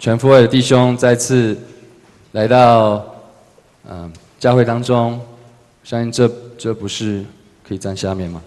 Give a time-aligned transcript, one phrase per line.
[0.00, 1.54] 全福会的弟兄再次
[2.32, 3.04] 来到
[3.86, 5.20] 嗯教会当中，
[5.84, 6.26] 相信这
[6.56, 7.22] 这不是
[7.68, 8.40] 可以站下面吗？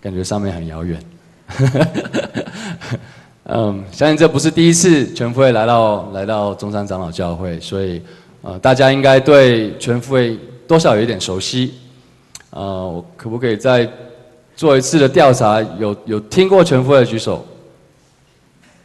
[0.00, 1.00] 感觉上面很遥远。
[3.44, 8.02] 嗯，相信这不是第一次全福会来到来到中山长老教会，所以
[8.40, 10.36] 呃大家应该对全福会
[10.66, 11.74] 多少有一点熟悉。
[12.50, 13.88] 呃，我可不可以再
[14.56, 15.62] 做一次的调查？
[15.78, 17.46] 有有听过全福会的举手？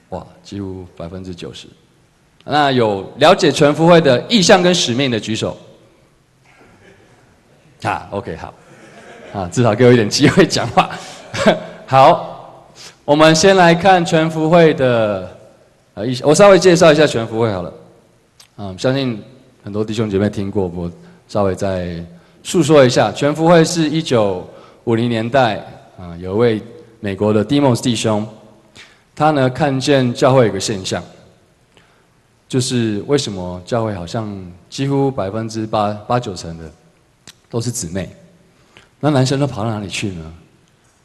[0.09, 1.67] 哇，几乎百分之九十。
[2.45, 5.57] 那有了解全福会的意向跟使命的举手。
[7.83, 8.53] 啊，OK，好，
[9.33, 10.89] 啊，至少给我一点机会讲话。
[11.85, 12.65] 好，
[13.03, 15.29] 我们先来看全福会的
[15.93, 17.73] 呃意，我稍微介绍一下全福会好了。
[18.57, 19.21] 嗯，相信
[19.63, 20.89] 很多弟兄姐妹听过，我
[21.27, 22.01] 稍微再
[22.43, 23.11] 述说一下。
[23.11, 24.47] 全福会是一九
[24.85, 25.57] 五零年代
[25.99, 26.61] 啊，有一位
[27.01, 28.25] 美国的 Demos 弟兄。
[29.17, 31.03] 他呢，看见教会有个现象，
[32.47, 34.31] 就是为什么教会好像
[34.69, 36.71] 几乎百分之八八九成的
[37.49, 38.15] 都是姊妹，
[38.99, 40.33] 那男生都跑到哪里去呢？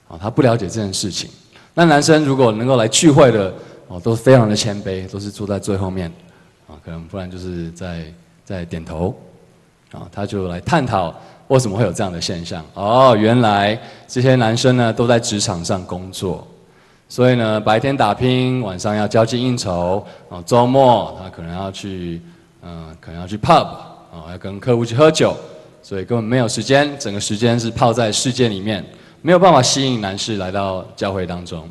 [0.09, 1.31] 啊，他不了解这件事情。
[1.73, 3.55] 那男生如果能够来聚会的，
[3.89, 6.13] 哦，都非常的谦卑，都是坐在最后面，
[6.69, 8.05] 啊，可能不然就是在
[8.45, 9.17] 在点头，
[9.91, 12.63] 啊，他就来探讨为什么会有这样的现象。
[12.75, 16.47] 哦，原来这些男生呢都在职场上工作。
[17.13, 22.19] 所以呢，白天打拼，晚上要交际应酬，啊，周末他可能要去，
[22.63, 25.37] 嗯，可能要去 pub，啊，要跟客户去喝酒，
[25.83, 28.83] 所以根本没有时间，整个时间是泡在世界里面，
[29.21, 31.69] 没有办法吸引男士来到教会当中。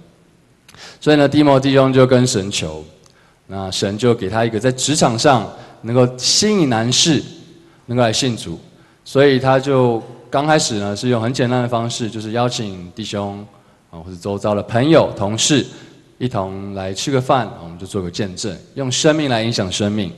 [1.00, 2.86] 所以呢，提摩弟兄就跟神求，
[3.48, 7.20] 那神就给他一个在职场上能够吸引男士
[7.88, 8.60] 能够来信主，
[9.04, 13.44] 所以他就刚开始呢是用很简单的方式，就是邀请弟兄。
[13.92, 15.64] 啊，或者周遭的朋友、同事，
[16.18, 20.12] 一同来吃个饭，我们就做个见证，用生命来影响生命。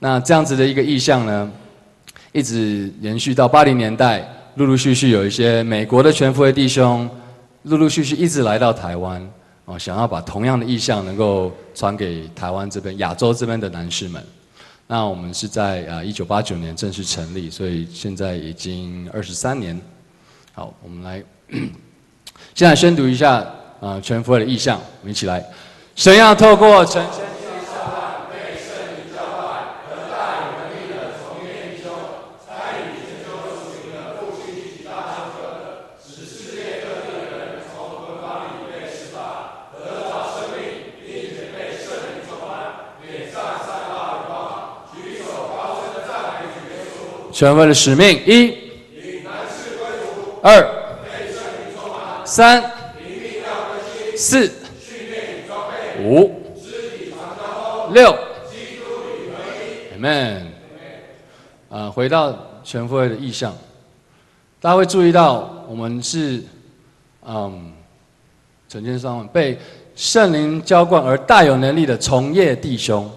[0.00, 1.50] 那这样子的一个意向呢，
[2.32, 7.08] 一直延续到八零年代，陆陆续续有一些美国的全福的弟兄，
[7.62, 9.24] 陆陆续续一直来到台湾，
[9.66, 14.20] 哦，想要把同样的意向能够传给台湾这边、亚洲这边的男士们。
[14.88, 19.80] 那我们是在啊一九八九年正式成立，所以现在已经二十三年。
[20.52, 21.22] 好，我们来。
[22.54, 23.44] 现在宣读一下
[23.80, 25.44] 啊、全福会的意向，我们一起来。
[25.94, 27.24] 神要透过成千
[27.68, 31.92] 上万被圣灵浇灌和大有能力的从业弟兄，
[32.40, 47.32] 参与全球属灵的复兴及大唱歌，使世界各地的人从捆绑里被释放，得着生命，并且被圣灵充满，脸上散发荣光，举手高声的赞美主耶稣。
[47.32, 48.48] 全福会的使命一，
[48.96, 50.85] 引男士归主；二。
[52.26, 52.60] 三、
[54.16, 54.50] 四、
[56.02, 56.28] 五、
[57.92, 58.12] 六
[59.96, 60.42] ，Amen。
[61.70, 63.56] 啊，回到全福会的意向，
[64.60, 66.42] 大家会注意到，我们是
[67.24, 67.72] 嗯，
[68.68, 69.56] 成千上万被
[69.94, 73.08] 圣灵浇灌而大有能力的从业弟兄。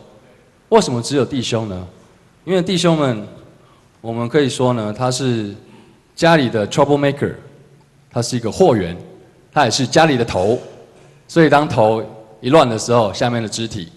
[0.69, 1.88] 为什么只有弟兄呢？
[2.46, 3.28] 因为弟兄们，
[4.02, 5.56] 我们可以说呢，他是
[6.16, 7.34] 家里的 trouble maker。
[8.12, 8.97] 他是一个货源，
[9.52, 10.59] 他也是家里的头，
[11.28, 12.03] 所以当头
[12.42, 13.92] 一乱的时候，下面的肢体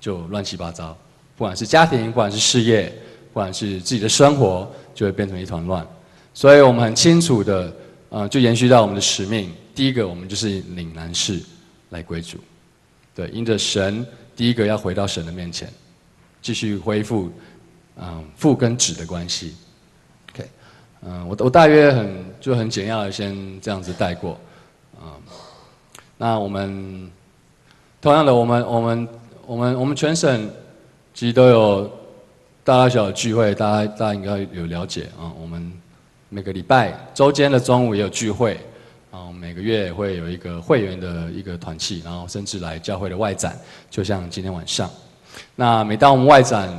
[0.00, 0.96] 就乱七八糟。
[1.36, 2.92] 不管是家庭，不管是事业，
[3.32, 5.86] 不管是自己的生活，就会变成一团乱。
[6.32, 7.72] 所以我们很清楚的，
[8.08, 9.52] 呃，就延续到我们的使命。
[9.74, 11.40] 第一个，我们就是领男士
[11.90, 12.38] 来归主，
[13.14, 15.68] 对，因着神，第一个要回到神的面前，
[16.40, 17.30] 继续恢复，
[17.96, 19.54] 嗯、父跟子的关系。
[21.06, 24.40] 嗯，我我大约很就很简要的先这样子带过，
[25.02, 25.12] 嗯，
[26.16, 27.10] 那我们
[28.00, 29.08] 同样的，我们我们
[29.46, 30.50] 我们我们全省
[31.12, 31.84] 其实都有
[32.64, 35.30] 大大小小聚会，大家大家应该有了解啊。
[35.38, 35.70] 我们
[36.30, 38.58] 每个礼拜周间的中午也有聚会，
[39.10, 43.54] 啊，每个月会有一个会员的一个团契，然后甚至来教会的外展，
[43.90, 44.90] 就像今天晚上。
[45.54, 46.70] 那每当我们外展，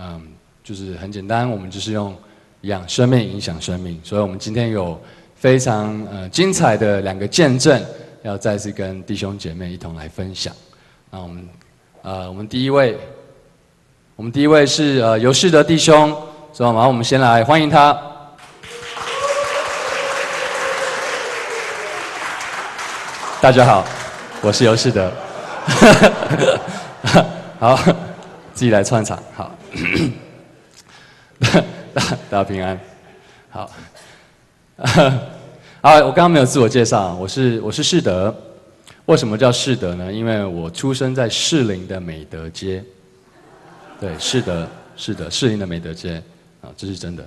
[0.00, 0.26] 嗯，
[0.62, 2.16] 就是很简单，我们就是用。
[2.64, 5.00] 养生命，影响生命，所以我们今天有
[5.34, 7.82] 非常呃精彩的两个见证，
[8.22, 10.54] 要再次跟弟兄姐妹一同来分享。
[11.10, 11.48] 那我们
[12.02, 12.98] 呃，我们第一位，
[14.16, 16.10] 我们第一位是呃尤世德弟兄，
[16.52, 17.98] 所以马上我们先来欢迎他。
[23.42, 23.84] 大家好，
[24.40, 25.12] 我是尤世德。
[27.60, 27.76] 好，
[28.54, 29.54] 自己来串场，好。
[31.94, 32.78] 大大家平安，
[33.50, 33.70] 好，
[35.80, 38.34] 啊，我刚刚没有自我介绍，我是我是世德，
[39.06, 40.12] 为什么叫世德呢？
[40.12, 42.82] 因为我出生在士林的美德街，
[44.00, 46.20] 对，是的，是的，士林的美德街，
[46.60, 47.24] 啊，这是真的。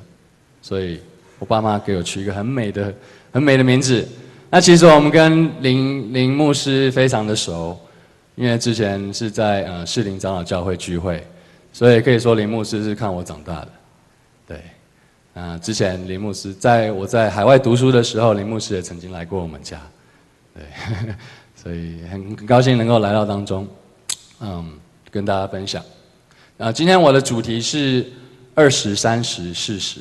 [0.62, 1.00] 所以
[1.40, 2.94] 我爸妈给我取一个很美的、
[3.32, 4.06] 很美的名字。
[4.50, 7.80] 那其实我们跟林林牧师非常的熟，
[8.36, 11.26] 因为之前是在呃士林长老教会聚会，
[11.72, 13.70] 所以可以说林牧师是看我长大的。
[15.38, 19.80] 啊，之前林牧师在我在海外读书的时候，林牧师也曾经来过我们家。
[20.56, 20.64] 对，
[21.56, 23.68] 所以很高兴能够来到当中，
[24.40, 24.74] 嗯，
[25.12, 25.84] 跟大家分享。
[26.58, 28.06] 啊，今天我的主题是
[28.56, 30.00] 二十三十四十，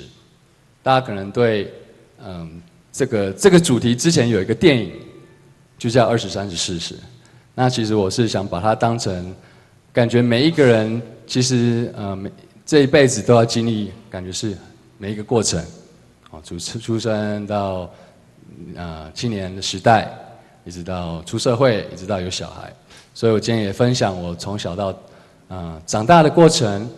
[0.82, 1.72] 大家可能对
[2.24, 2.62] 嗯。
[2.98, 4.90] 这个这个主题之前有一个电影，
[5.76, 6.94] 就叫《二十三十四十》。
[7.54, 9.34] 那其实我是想把它当成，
[9.92, 12.32] 感觉每一个人其实呃每
[12.64, 14.56] 这一辈子都要经历，感觉是
[14.98, 15.62] 每一个过程，
[16.30, 17.90] 哦，从出生到
[18.74, 20.10] 呃青年时代，
[20.64, 22.72] 一直到出社会，一直到有小孩。
[23.12, 24.94] 所以我今天也分享我从小到
[25.48, 26.88] 呃长大的过程，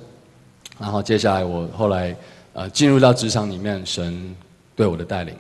[0.78, 2.16] 然后接下来我后来
[2.52, 4.34] 呃进入到职场里面，神
[4.76, 5.34] 对我的带领。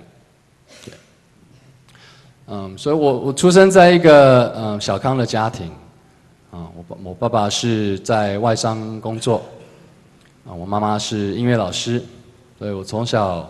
[2.48, 5.70] 嗯，所以我我出生在一个嗯小康的家庭，
[6.50, 9.42] 啊，我爸我爸爸是在外商工作，
[10.46, 12.02] 啊，我妈妈是音乐老师，
[12.58, 13.48] 所以我从小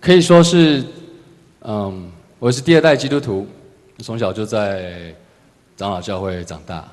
[0.00, 0.84] 可以说是，
[1.62, 2.08] 嗯，
[2.38, 3.44] 我是第二代基督徒，
[3.98, 5.12] 从小就在
[5.76, 6.88] 长老教会长大，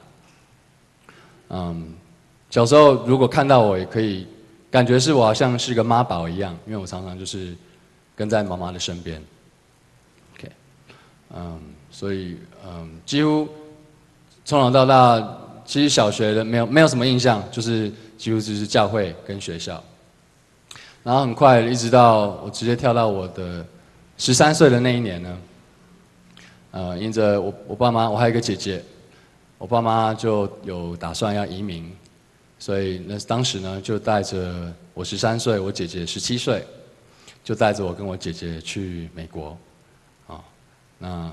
[1.49, 1.93] 嗯，
[2.49, 4.25] 小时候如果看到我也可以
[4.71, 7.55] 感觉是我好像是个妈宝一样，因为我常常就是
[8.15, 9.21] 跟在妈妈的身边。
[10.35, 10.51] OK，
[11.35, 13.47] 嗯，所以嗯，几乎
[14.43, 19.83] 从小到大，其实小学的没有没有什么印象，就是几乎就是教会跟学校。
[21.05, 23.63] 然后很快一直到我直接跳到我的
[24.17, 25.37] 十三岁的那一年呢，
[26.71, 28.83] 呃，因着我我爸妈，我还有一个姐姐，
[29.59, 31.95] 我爸妈就有打算要移民，
[32.57, 36.65] 所以那当时呢就带着我十三岁，我姐姐十七岁，
[37.43, 39.55] 就带着我跟我姐姐去美国。
[40.25, 40.41] 啊
[40.97, 41.31] 那，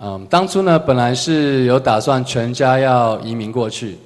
[0.00, 3.98] 嗯，当初呢，本来是有打算全家要移民过去，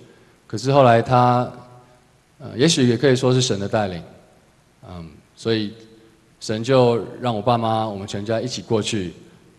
[0.47, 1.51] 可是后来他，
[2.39, 4.03] 呃，也许也可以说是神的带领，
[4.93, 5.73] 嗯，所以
[6.41, 9.13] 神就让我爸妈我们全家一起过去，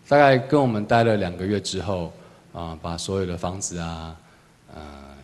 [0.06, 2.12] 大概跟我们待了两个月之后，
[2.52, 4.14] 啊，把所有的房子啊，
[4.74, 4.80] 呃，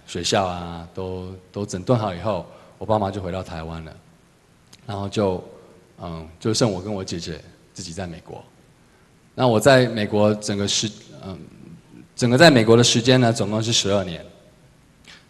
[0.07, 2.47] 学校啊，都都整顿好以后，
[2.79, 3.93] 我爸妈就回到台湾了，
[4.87, 5.45] 然后就，
[6.01, 7.39] 嗯，就剩我跟我姐姐
[7.75, 8.43] 自己在美国。
[9.35, 10.91] 那我在美国整个时，
[11.23, 11.39] 嗯，
[12.17, 14.25] 整个在美国的时间呢，总共是十二年。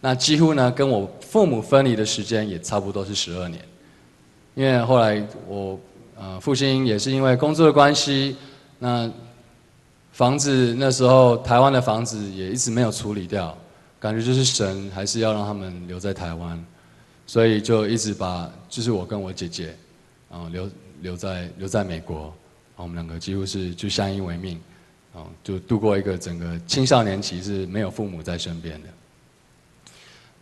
[0.00, 3.60] 那几乎呢，跟我父母分离的时间也差不多是十二年。
[4.58, 5.78] 因为后来我，
[6.18, 8.36] 呃，父亲也是因为工作的关系，
[8.80, 9.08] 那
[10.10, 13.56] 房子那时候台湾的房子也一直没有处理掉，
[14.00, 16.60] 感觉就是神还是要让他们留在台湾，
[17.24, 19.76] 所以就一直把就是我跟我姐姐，
[20.28, 20.68] 啊，留
[21.02, 22.34] 留在留在美国。
[22.74, 24.60] 我们两个几乎是就相依为命，
[25.12, 28.88] 哦，就度过一个整个青少年期是没有父母在身边的。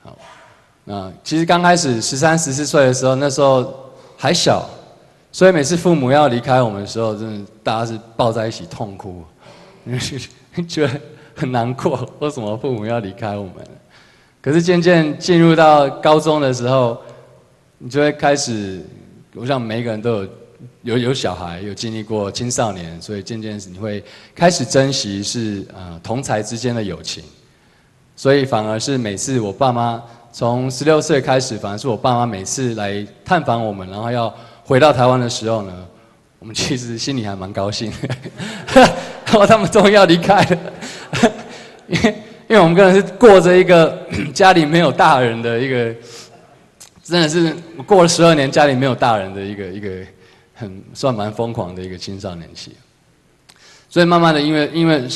[0.05, 0.19] 好，
[0.85, 3.85] 那其实刚开始十三、十四岁的时候，那时候
[4.17, 4.69] 还小，
[5.31, 9.25] 所以每次父母要离开我们的时候，真的大家是抱在一起痛哭，
[9.85, 11.01] 因 为觉得
[11.35, 13.55] 很难过，为什么父母要离开我们？
[14.41, 17.01] 可是渐渐进入到高中的时候，
[17.79, 18.85] 你就会开始，
[19.35, 20.29] 我想每一个人都有。
[20.83, 24.03] 有有小孩，有经历过青少年，所以渐渐你会
[24.35, 27.23] 开始珍惜是呃同才之间的友情，
[28.17, 30.03] 所以反而是每次我爸妈
[30.39, 34.31] 从十六岁开始，反而是我爸妈每次来探访我们，然后要
[34.65, 35.73] 回到台湾的时候呢，
[36.39, 37.91] 我们其实心里还蛮高兴，
[39.25, 40.73] 然后他们终于要离开了，
[41.89, 42.15] 因为
[42.49, 43.99] 因为我们个人是过着一个
[44.35, 45.95] 家里没有大人的一个，
[47.03, 49.89] 真的是过了十二年家里没有大人的一个一个。
[50.59, 52.73] 很算蛮疯狂的一个青少年期，
[53.91, 55.07] 所以慢慢的，因为因为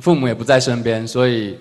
[0.00, 1.56] 父母也不在身边，所以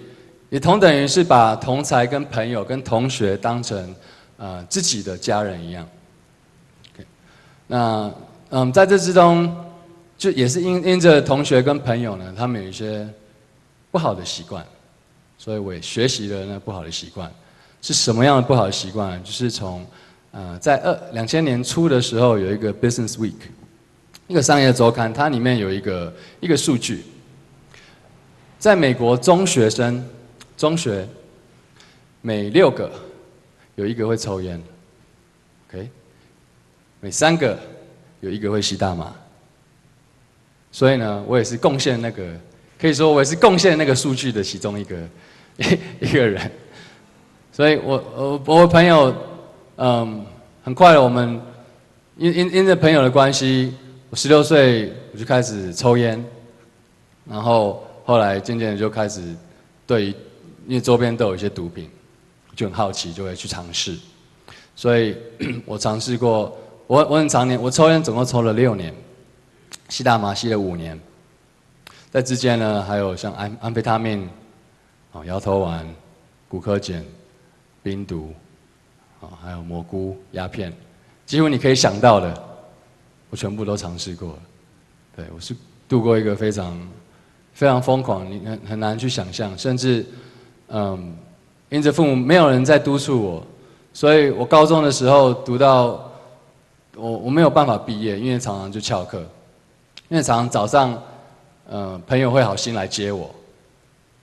[0.51, 3.95] 也同等于是把同才跟朋友跟同学当成
[4.35, 5.87] 呃自己的家人一样。
[6.93, 7.05] ok
[7.67, 8.11] 那
[8.49, 9.55] 嗯，在这之中，
[10.17, 13.07] 就也是因因着同学跟朋友呢，他们有一些
[13.91, 14.61] 不好的习惯，
[15.37, 17.31] 所以我也学习了那不好的习惯。
[17.81, 19.23] 是什么样的不好的习惯？
[19.23, 19.87] 就是从
[20.31, 23.31] 呃，在二两千年初的时候，有一个 Business Week，
[24.27, 27.05] 一个商业周刊，它里面有一个一个数据，
[28.59, 30.05] 在美国中学生，
[30.57, 31.07] 中学
[32.21, 32.91] 每六个
[33.75, 34.61] 有一个会抽烟
[35.69, 35.89] ，OK，
[36.99, 37.57] 每三个
[38.19, 39.13] 有一个会吸大麻，
[40.71, 42.23] 所以呢，我也是贡献那个，
[42.79, 44.95] 可以说我也是贡献那个数据的其中一个
[45.57, 46.51] 一 一个人。
[47.51, 49.13] 所以我我我朋友，
[49.77, 50.25] 嗯，
[50.63, 51.41] 很快了，我们
[52.17, 53.73] 因因因着朋友的关系，
[54.09, 56.23] 我十六岁我就开始抽烟，
[57.25, 59.21] 然后后来渐渐的就开始
[59.85, 60.15] 对，
[60.67, 61.89] 因为周边都有一些毒品，
[62.55, 63.97] 就很好奇，就会去尝试。
[64.75, 65.15] 所以
[65.65, 68.93] 我尝试过，我我很常年，我抽烟总共抽了六年，
[69.89, 70.99] 吸大麻吸了五年，
[72.09, 74.27] 在之间呢，还有像安安非他命，
[75.11, 75.87] 啊，摇头丸、
[76.47, 77.03] 古柯碱。
[77.83, 78.31] 冰毒，
[79.21, 80.71] 啊，还有蘑菇、鸦片，
[81.25, 82.31] 几乎你可以想到的，
[83.31, 84.39] 我全部都尝试过了。
[85.15, 85.55] 对，我是
[85.89, 86.79] 度过一个非常
[87.53, 90.05] 非常疯狂，你很很难去想象，甚至，
[90.71, 91.15] 嗯，
[91.69, 93.43] 因着父母没有人在督促我，
[93.93, 96.11] 所以我高中的时候读到
[96.95, 99.19] 我我没有办法毕业，因为常常就翘课，
[100.09, 101.01] 因为常常早上，
[101.69, 103.29] 嗯，朋友会好心来接我，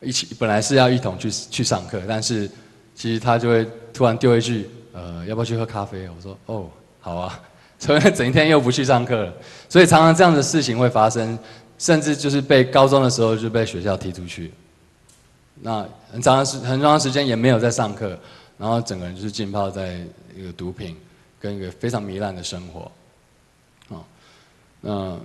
[0.01, 2.51] 一起本来是要一同去去上课，但是。
[3.01, 3.65] 其实他就会
[3.95, 6.67] 突然丢一句：“呃，要不要去喝咖啡？”我说：“哦，
[7.01, 7.41] 好啊。
[7.79, 9.33] ”所以整一天又不去上课了，
[9.69, 11.39] 所以常常这样的事情会发生，
[11.79, 14.53] 甚至就是被高中的时候就被学校踢出去。
[15.61, 18.19] 那很长时很长时间也没有在上课，
[18.57, 20.01] 然后整个人就是浸泡在
[20.37, 20.97] 一个毒品
[21.41, 22.91] 跟一个非常糜烂的生活。
[23.95, 24.05] 啊，
[24.83, 25.21] 嗯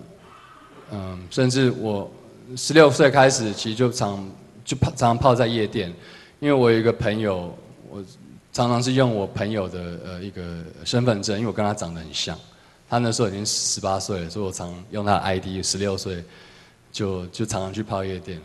[0.92, 2.12] 嗯，甚至我
[2.56, 4.30] 十六岁开始，其实就常
[4.64, 5.94] 就泡常常泡在夜店，
[6.40, 7.56] 因为我有一个朋友。
[7.90, 8.04] 我
[8.52, 12.36] 常常是用我朋友的呃一个身份证，因为我跟他长得很像。
[12.90, 16.24] 他那时候已经十八岁了，所以我常用他的 ID，十六岁
[16.92, 18.40] 就就常常去泡夜店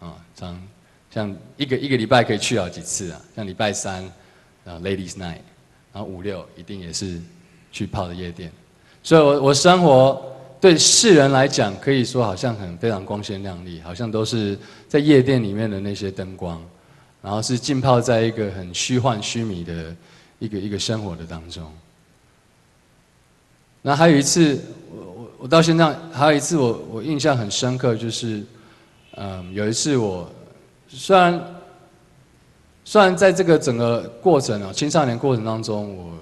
[0.00, 0.60] 了，啊，常
[1.14, 4.02] 像一个一个礼拜可以去好几次啊，像礼拜三
[4.64, 5.38] 啊 Ladies Night，
[5.92, 7.20] 然后五六一定也是
[7.70, 8.50] 去泡的夜店。
[9.02, 10.20] 所以我我生活
[10.60, 16.60] 对世人来讲，可以说好像很非常光鲜亮丽，好像都是在夜店里面的那些灯光。
[17.22, 19.96] 然后是浸泡在一个很虚幻虚迷的
[20.38, 21.72] 一个一个生活的当中。
[23.80, 28.42] 那还有一次，我我我到现在还有一次我我印象很深刻，就是，
[29.16, 30.30] 嗯，有一次我
[30.94, 31.54] 虽然
[32.84, 36.12] 虽然在这个整个过程啊青少年过程当中，我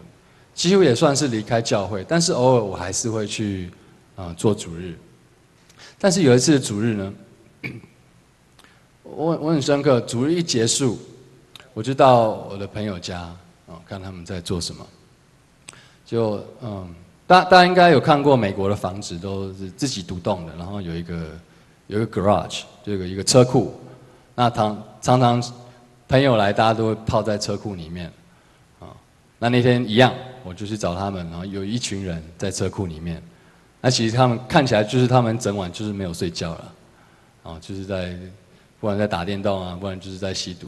[0.54, 3.70] 几乎也算是离开教会，但是偶尔我还是会去
[4.16, 4.96] 啊做主日。
[5.98, 7.12] 但是有一次主日呢。
[9.04, 10.96] 我我很深刻，主日一结束，
[11.74, 13.18] 我就到我的朋友家
[13.66, 14.86] 啊，看他们在做什么。
[16.06, 16.94] 就嗯，
[17.26, 21.26] 大大家应该有看过美国的房子都是自己独栋的，然后有一个
[21.88, 23.74] 有一个 garage，就有一个车库。
[24.34, 25.42] 那常常常
[26.08, 28.10] 朋友来，大家都会泡在车库里面
[28.80, 28.88] 啊。
[29.38, 30.12] 那那天一样，
[30.44, 33.22] 我就去找他们，然后有一群人在车库里面。
[33.80, 36.74] 那其实他们看起来就是他们整晚就是没有睡觉了，
[37.42, 38.16] 啊，就是在。
[38.80, 40.66] 不然在打电动啊，不然就是在吸毒。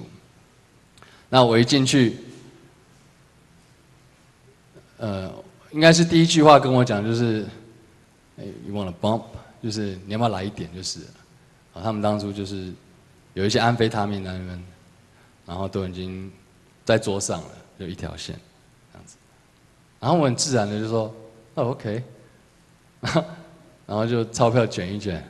[1.28, 2.16] 那我一进去，
[4.98, 5.28] 呃，
[5.72, 7.44] 应该是第一句话跟我讲就是，
[8.38, 9.22] 哎你忘了 bump，
[9.60, 10.72] 就是你要不要来一点？
[10.72, 11.00] 就是，
[11.72, 12.72] 啊，他们当初就是
[13.34, 14.64] 有一些安非他命在那边，
[15.46, 16.32] 然后都已经
[16.84, 18.34] 在桌上了，就一条线
[18.92, 19.16] 这样子。
[20.00, 21.14] 然后我很自然的就说，
[21.54, 22.02] 哦，OK，
[23.86, 25.22] 然后就钞票卷一卷。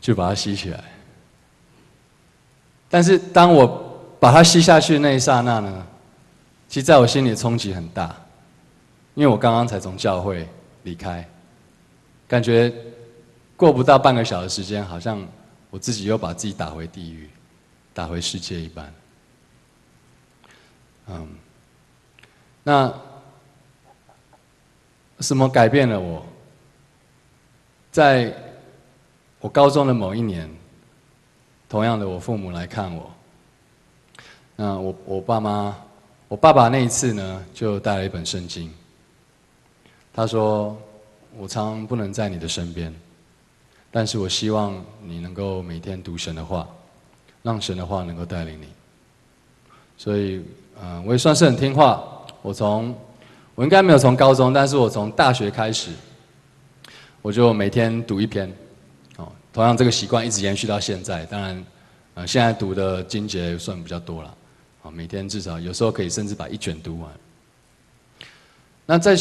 [0.00, 0.82] 就把它吸起来，
[2.88, 3.66] 但是当我
[4.18, 5.86] 把它吸下去的那一刹那呢，
[6.66, 8.16] 其实在我心里冲击很大，
[9.14, 10.48] 因为我刚刚才从教会
[10.84, 11.28] 离开，
[12.26, 12.72] 感觉
[13.58, 15.22] 过不到半个小时时间，好像
[15.68, 17.28] 我自己又把自己打回地狱，
[17.92, 18.94] 打回世界一般。
[21.08, 21.28] 嗯，
[22.62, 22.90] 那
[25.20, 26.24] 什么改变了我？
[27.92, 28.34] 在。
[29.40, 30.50] 我高中的某一年，
[31.68, 33.08] 同样的，我父母来看我。
[34.56, 35.76] 那我我爸妈，
[36.26, 38.68] 我爸爸那一次呢，就带了一本圣经。
[40.12, 40.76] 他说
[41.38, 42.92] ：“我常常不能在你的身边，
[43.90, 46.66] 但是我希望你能够每天读神的话，
[47.42, 48.66] 让神的话能够带领你。”
[49.96, 50.44] 所以，
[50.80, 52.04] 嗯，我也算是很听话。
[52.40, 52.94] 我从
[53.56, 55.90] 我应该没有从高中，但是我从大学开始，
[57.20, 58.48] 我就每天读一篇。
[59.16, 61.26] 哦同样，这个习惯一直延续到现在。
[61.26, 61.64] 当然，
[62.14, 64.32] 呃，现在读的经节算比较多了，
[64.84, 67.10] 啊，每天至少有时候可以甚至把一卷读完。
[68.86, 69.16] 那在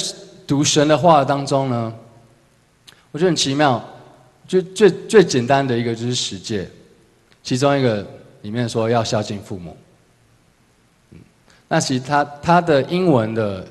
[0.45, 1.93] 读神的话当中呢，
[3.11, 3.83] 我觉得很奇妙，
[4.47, 6.67] 就最最简单的一个就是十诫，
[7.43, 8.05] 其中一个
[8.41, 9.75] 里面说要孝敬父母。
[11.67, 13.67] 那其实它它的英文的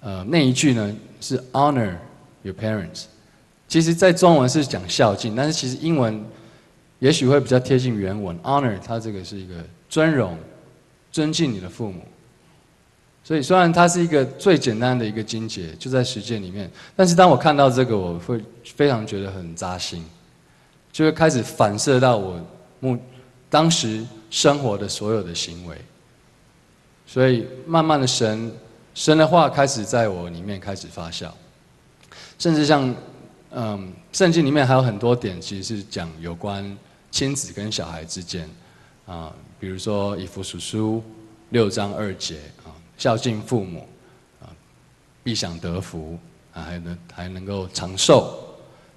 [0.00, 1.94] 呃那一句呢是 honor
[2.42, 3.04] your parents。
[3.66, 6.24] 其实，在中文是讲孝敬，但是其实英文
[7.00, 8.38] 也许会比较贴近原文。
[8.40, 9.54] Honor，它这个是一个
[9.88, 10.38] 尊荣、
[11.10, 12.06] 尊敬你的父母。
[13.26, 20.04] 所以虽然它是一个最简单的一个经节，就在实践里面，但是当我看到这个，我会非常觉得很扎心，
[20.92, 22.38] 就会开始反射到我
[22.80, 22.98] 目
[23.48, 25.74] 当时生活的所有的行为。
[27.06, 28.52] 所以慢慢的神
[28.94, 31.30] 神的话开始在我里面开始发酵，
[32.38, 32.94] 甚至像
[33.52, 36.76] 嗯圣经里面还有很多点，其实是讲有关
[37.10, 38.46] 亲子跟小孩之间
[39.06, 41.02] 啊，比如说以弗所书
[41.48, 42.36] 六章二节。
[42.96, 43.86] 孝敬父母，
[44.40, 44.48] 啊，
[45.22, 46.18] 必享得福，
[46.52, 48.38] 啊，还能还能够长寿。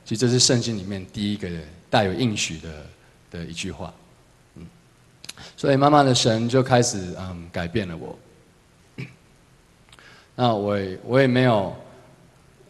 [0.06, 1.50] 其实这是圣经里面第一个
[1.89, 2.86] 带有应许的
[3.32, 3.94] 的一句话，
[4.56, 4.66] 嗯，
[5.58, 8.18] 所以慢慢的神就开始嗯改变了我。
[10.36, 11.75] 那我也我也没有，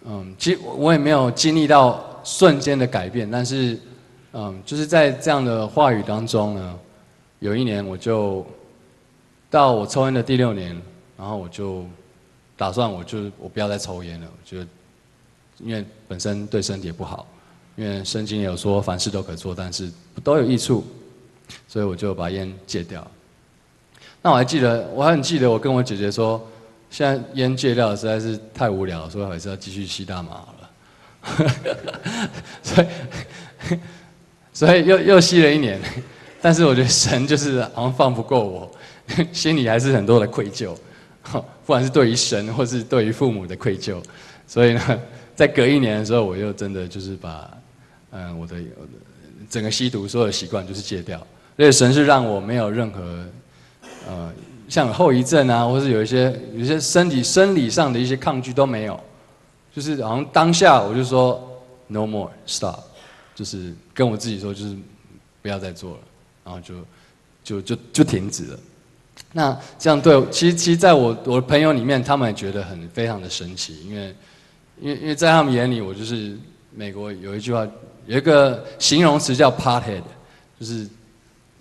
[0.05, 3.79] 嗯，其实我也没有经历到瞬间的改变，但是
[4.33, 6.79] 嗯，就是在这样的话语当中呢，
[7.39, 8.47] 有一年我就
[9.49, 10.81] 到我抽烟的第六年。
[11.17, 11.83] 然后我就
[12.55, 14.27] 打算，我就我不要再抽烟了。
[14.27, 14.67] 我觉得，
[15.57, 17.25] 因为本身对身体也不好，
[17.75, 19.91] 因为圣经也有说凡事都可做，但是
[20.23, 20.85] 都有益处，
[21.67, 23.05] 所以我就把烟戒掉。
[24.21, 26.45] 那我还记得，我还很记得，我跟我姐姐说，
[26.89, 30.69] 现在烟戒掉实在是太无聊，所以还是要继续吸大麻好了。
[32.61, 32.87] 所以，
[34.53, 35.81] 所以又又吸了一年，
[36.41, 38.71] 但是我觉得神就是好像放不过我，
[39.33, 40.75] 心里还是很多的愧疚。
[41.65, 44.01] 不管是对于神，或是对于父母的愧疚，
[44.47, 45.01] 所以呢，
[45.35, 47.49] 在隔一年的时候，我又真的就是把，
[48.11, 48.55] 嗯，我的
[49.49, 51.25] 整个吸毒所有的习惯就是戒掉。
[51.57, 53.25] 所以神是让我没有任何，
[54.07, 54.31] 呃，
[54.69, 58.99] 像后遗症啊，或是有一些有一些身体生理上的一些抗拒都没有，
[59.73, 61.41] 就是好像当下我就说
[61.87, 62.79] no more stop，
[63.33, 64.75] 就是跟我自己说就是
[65.41, 65.99] 不要再做了，
[66.45, 66.75] 然后就
[67.43, 68.59] 就就就停止了。
[69.33, 74.15] 那这样对，其实其实在我我的朋友里面，他们也觉得很非常的神奇，因为，
[74.79, 76.35] 因为因为在他们眼里，我就是
[76.73, 77.67] 美国有一句话，
[78.05, 80.01] 有一个形容词叫 “pothead”，
[80.59, 80.89] 就是，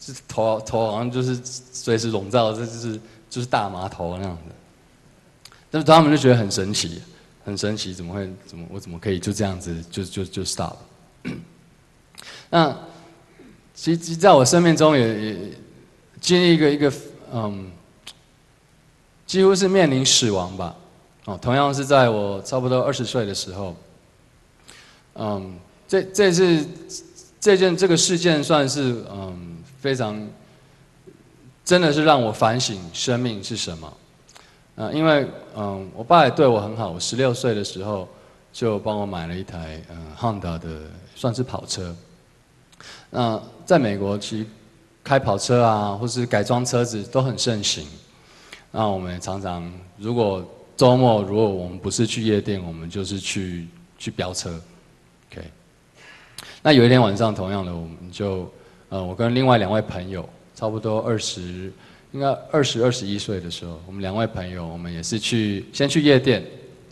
[0.01, 4.55] 是头头好像就是随时笼罩，这就是就是大麻头那样的。
[5.69, 7.03] 但是他们就觉得很神奇，
[7.45, 10.77] 很神奇，怎么会怎么我怎么可以就这样子就就就 stop？
[12.49, 12.75] 那
[13.75, 15.37] 其实在我生命中也也
[16.21, 16.91] 经历一个一个。
[17.33, 17.71] 嗯，
[19.27, 20.75] 几乎是面临死亡吧。
[21.25, 23.75] 哦，同样是在我差不多二十岁的时候，
[25.15, 25.59] 嗯，
[25.89, 26.67] 这这次
[27.41, 30.25] 这件这个事件算是嗯非常，
[31.65, 33.93] 真的是让我反省生命是什么。
[34.77, 36.91] 嗯，因为嗯，我爸也对我很好。
[36.91, 38.09] 我十六岁的时候
[38.53, 40.83] 就帮我买了一台嗯 Honda 的
[41.15, 41.95] 算是跑车。
[43.11, 44.47] 那在美国其实。
[45.07, 47.87] 开跑车啊，或是改装车子都很盛行。
[48.73, 50.45] 那我们常常，如果
[50.77, 54.61] 周末如果我们不是去夜店，我们就是去去飙车。
[55.31, 55.41] OK。
[56.61, 58.51] 那有一天晚上，同样的，我们就
[58.89, 61.73] 呃，我跟另外两位朋友，差不多二十，
[62.11, 66.45] 应该二十二十一岁的时候，我们两位朋友，我们也是去先去夜店，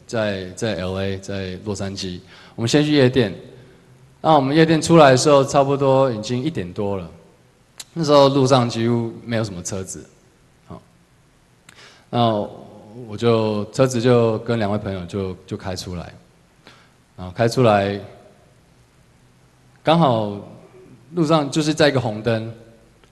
[0.07, 2.21] 在在 LA，在洛杉矶，
[2.55, 3.35] 我们先去夜店。
[4.21, 7.11] 那我们夜店出来的时候，差不多已经一点多了。
[7.97, 10.05] 那时候路上几乎没有什么车子，
[10.67, 10.83] 好，
[12.11, 12.29] 那
[13.07, 16.13] 我就车子就跟两位朋友就就开出来，
[17.17, 18.01] 然后开出来，
[19.85, 20.37] 刚好
[21.15, 22.53] 路上就是在一个红灯，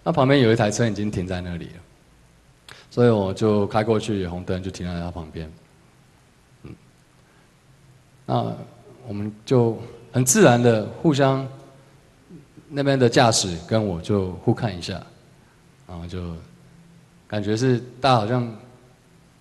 [0.03, 5.53] 那旁边有一台车已经停在那里了，所以我就开过去，红灯就停在他旁边，
[6.65, 6.75] 嗯，
[8.27, 8.53] 那
[9.07, 9.79] 我们就
[10.11, 11.47] 很自然的互相。
[12.75, 14.99] 那边的驾驶跟我就互看一下，
[15.87, 16.19] 然后就
[17.29, 18.51] 感觉是大家好像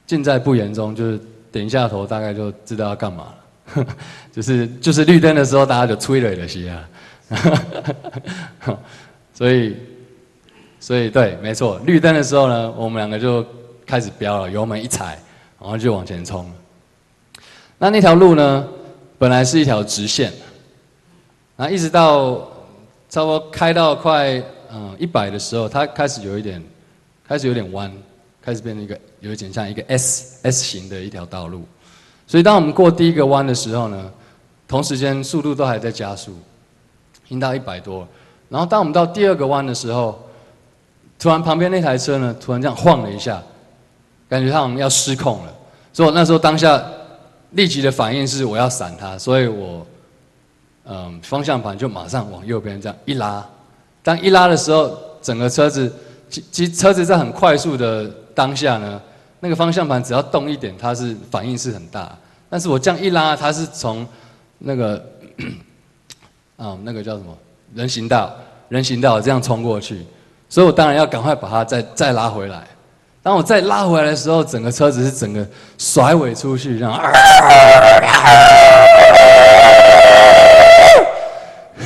[0.05, 3.85] 尽在不言中，就是点一下头，大概就知道要干嘛了。
[4.33, 6.85] 就是就是绿灯的时候，大家就催了一下。
[9.33, 9.77] 所以
[10.81, 13.45] 所以对，没错，绿灯的时候呢，我们两个就
[13.85, 15.17] 开始飙了，油门一踩，
[15.57, 16.51] 然后就往前冲。
[17.77, 18.67] 那那条路呢，
[19.17, 20.33] 本来是一条直线，
[21.55, 22.50] 然后一直到。
[23.11, 26.63] 差不多开到快嗯一百的时候，它开始有一点，
[27.27, 27.91] 开始有点弯，
[28.41, 31.65] 开始变成一个有一点像一个 S S 型的一条道路。
[32.25, 34.09] 所以当我们过第一个弯的时候呢，
[34.65, 38.07] 同时间速度都还在加速，已经到一百多。
[38.47, 40.17] 然后当我们到第二个弯的时候，
[41.19, 43.43] 突然旁边那台车呢，突然这样晃了一下，
[44.29, 45.53] 感觉好像要失控了。
[45.91, 46.81] 所以我那时候当下
[47.49, 49.85] 立即的反应是我要闪它，所以我。
[50.93, 53.41] 嗯，方向盘就马上往右边这样一拉，
[54.03, 55.89] 当一拉的时候，整个车子，
[56.29, 59.01] 其其车子在很快速的当下呢，
[59.39, 62.13] 那个方向盘只要动一点，它是反应是很大。
[62.49, 64.05] 但是我这样一拉，它是从
[64.57, 64.97] 那个
[66.57, 67.37] 啊、嗯、 那个叫什么
[67.73, 68.35] 人行道，
[68.67, 70.05] 人行道这样冲过去，
[70.49, 72.67] 所以我当然要赶快把它再再拉回来。
[73.23, 76.91] 当我再拉回来的时候，整个车子是整个甩尾出去，这样。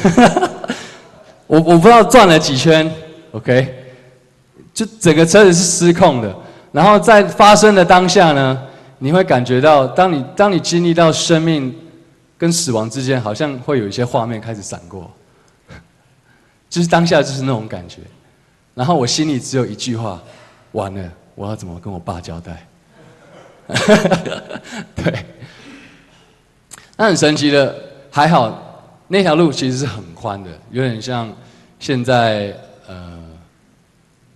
[1.47, 2.89] 我我不知道转了几圈
[3.31, 3.73] ，OK，
[4.73, 6.35] 就整个车子是失控的。
[6.71, 8.61] 然后在发生的当下呢，
[8.99, 11.73] 你会感觉到，当你当你经历到生命
[12.37, 15.11] 跟死亡之间，好像会有一些画面开始闪过，
[16.69, 17.97] 就是当下就是那种感觉。
[18.73, 20.21] 然后我心里只有一句话：
[20.71, 21.09] 完了。
[21.37, 22.65] 我要怎么跟我爸交代？
[24.95, 25.25] 对，
[26.95, 27.75] 那很神奇的，
[28.09, 28.64] 还好
[29.07, 31.31] 那条路其实是很宽的，有点像
[31.79, 32.55] 现在
[32.87, 33.21] 呃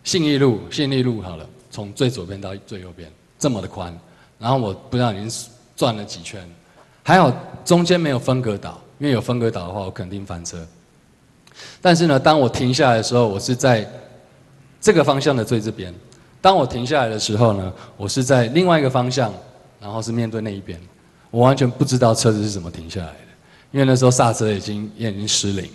[0.03, 3.97] 信义路，信义路好了，从最左边到最右边这么的宽，
[4.37, 6.47] 然后我不知道已经转了几圈，
[7.03, 7.31] 还好
[7.65, 10.65] 中间没有分隔岛，因为有分隔岛的话，我肯定翻车。
[11.81, 13.89] 但是呢，当我停下来的时候，我是在
[14.79, 15.93] 这个方向的最这边。
[16.41, 19.33] 当我停下来的时候呢，我是在另外一个方向，
[19.81, 20.79] 然后是面对那一边，
[21.31, 23.28] 我完全不知道车子是怎么停下来的，
[23.71, 25.69] 因为那时候刹车已经也已经失灵。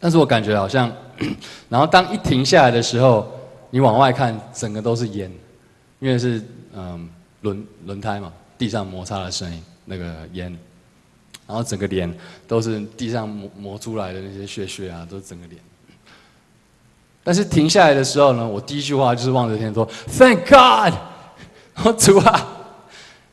[0.00, 0.92] 但是我感觉好像，
[1.68, 3.30] 然后当一停下来的时候，
[3.70, 5.30] 你往外看，整个都是烟，
[5.98, 6.42] 因为是
[6.74, 7.08] 嗯
[7.40, 10.56] 轮轮胎嘛，地上摩擦的声音，那个烟，
[11.46, 12.12] 然后整个脸
[12.46, 15.60] 都是地上磨磨出来的那些屑屑啊，都是整个脸。
[17.24, 20.94] 但是停下来的时候呢，我第一句话就是望着天说：“Thank God！”
[21.84, 22.48] 我主啊，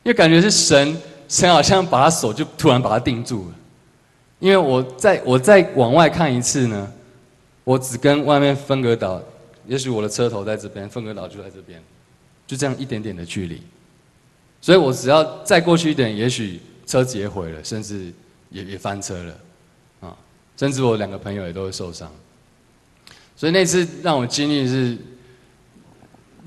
[0.04, 3.56] 因为感觉是神，神好像把他手就突然把他定住了。
[4.40, 6.92] 因为我再我再往外看一次呢，
[7.64, 9.22] 我只跟外面分隔岛，
[9.66, 11.82] 也许我的车头在这边，分隔岛就在这边，
[12.46, 13.62] 就这样一点点的距离。
[14.62, 18.12] 所以我只要再过去一点，也许车子也毁了，甚至
[18.50, 19.38] 也也翻车了，
[20.02, 20.18] 啊，
[20.58, 22.12] 甚至我两个朋友也都会受伤。
[23.36, 24.98] 所以那次让我经历是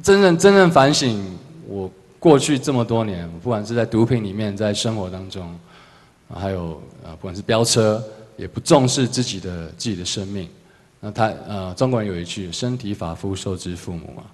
[0.03, 5.59] 真正真正反省我过去这么多年，不管是在毒品里面，在生活当中，
[6.35, 8.03] 还有呃，不管是飙车，
[8.37, 10.49] 也不重视自己的自己的生命。
[11.01, 14.25] 那他呃，中国人有一句“身体发肤受之父母”嘛，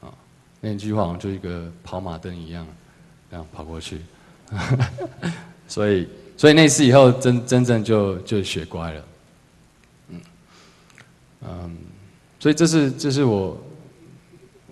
[0.00, 0.14] 啊，
[0.60, 2.66] 那句话好像就一个跑马灯一样，
[3.30, 4.00] 这样跑过去。
[5.68, 9.04] 所以，所以那次以后真真正就就学乖了，
[10.08, 10.20] 嗯，
[11.42, 11.76] 嗯。
[12.38, 13.58] 所以这是这是我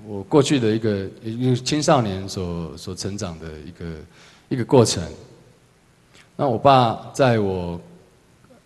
[0.07, 3.85] 我过去的一个一个青少年所所成长的一个
[4.51, 5.03] 一个过程。
[6.37, 7.81] 那我爸在我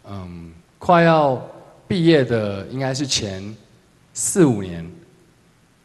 [0.09, 1.41] 嗯快要
[1.87, 3.57] 毕业的应该是前
[4.15, 4.85] 四五年，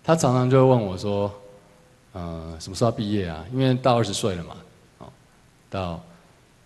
[0.04, 1.32] 他常常就会问我说
[2.13, 3.46] ：“呃，什么时候毕业啊？
[3.52, 4.56] 因为到二十岁了嘛，
[5.00, 5.08] 哦，
[5.70, 6.04] 到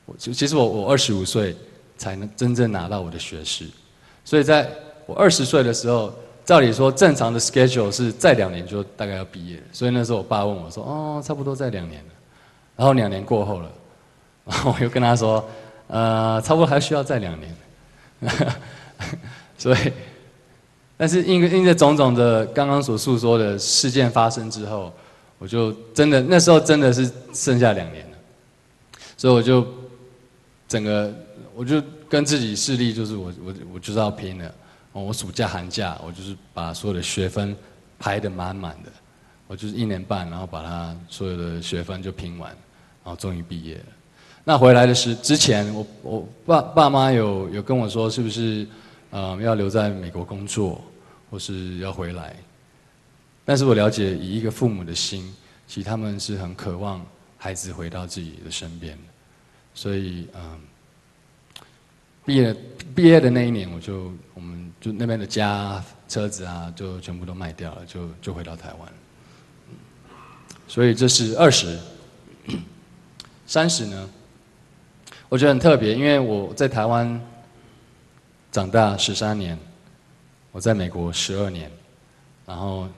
[0.06, 1.56] 我其其实我我二十五岁
[1.98, 3.68] 才能真正拿到我的学士，
[4.24, 4.70] 所以在
[5.06, 6.14] 我二十岁的时候。”
[6.48, 12.10] 照理说，正常的 schedule 是再两年就大概要毕业，所以那时候我爸问我说：“哦，差不多再两年了。”
[12.78, 13.70] 然后两年过后了，
[14.46, 15.46] 然 后我又跟他说
[15.88, 17.54] ：“呃，差不多还需要再两年。
[19.60, 19.78] ”所以，
[20.96, 24.94] 但是因为因为种种的刚刚所诉说的事件发生之后，
[25.40, 28.18] 我就真的那时候真的是剩下两年了，
[29.18, 29.68] 所以我就
[30.66, 31.14] 整个
[31.54, 34.50] 我就跟自己势力，就是我我我就是要拼了。
[35.04, 37.56] 我暑假寒假，我就是把所有的学分
[38.00, 38.92] 排得满满的，
[39.48, 42.50] 我就是一年半，然后把它所有的学分就拼完，
[43.04, 43.86] 然后终于毕业了。
[44.44, 48.68] 那回来的时之前，我我爸爸妈有有跟我说，是不是
[49.10, 50.82] 呃要留在美国工作，
[51.30, 52.36] 或是要回来？
[53.46, 55.34] 但是我了解，以一个父母的心，
[55.68, 57.06] 其实他们是很渴望
[57.38, 58.98] 孩子回到自己的身边，
[59.74, 60.60] 所以嗯。
[62.28, 62.54] 毕业
[62.94, 68.94] 毕业的那一年，我就我们就那边的家车子啊，就全部都卖掉了，就就回到台湾。
[70.68, 71.80] 所以这是二十，
[73.46, 74.10] 三十呢，
[75.30, 77.18] 我觉得很特别，因为我在台湾
[78.52, 79.58] 长大十三年，
[80.52, 81.72] 我在美国十二年，
[82.46, 82.90] 然后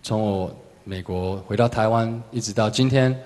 [0.00, 3.20] 从我美国回到台湾，一直到今天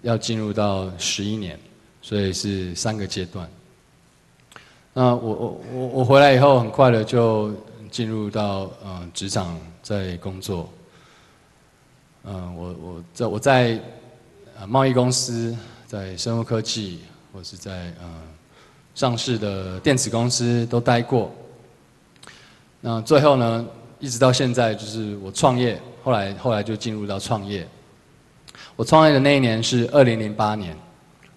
[0.00, 1.56] 要进入到十一年，
[2.00, 3.48] 所以是三个阶段。
[4.94, 7.50] 那我我我我回来以后，很快的就
[7.90, 10.68] 进入到呃职场在工作。
[12.24, 13.80] 嗯，我我在我在
[14.58, 17.00] 呃贸易公司，在生物科技，
[17.32, 18.22] 或是在呃
[18.94, 21.32] 上市的电子公司都待过。
[22.82, 23.66] 那最后呢，
[23.98, 27.66] 一直到现在就是我创业，后来后来就进入到创业。
[28.76, 30.76] 我创业的那一年是二零零八年，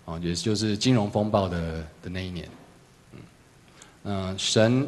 [0.03, 2.45] 哦，也就是金融风暴的的那一年。
[4.07, 4.87] 嗯，神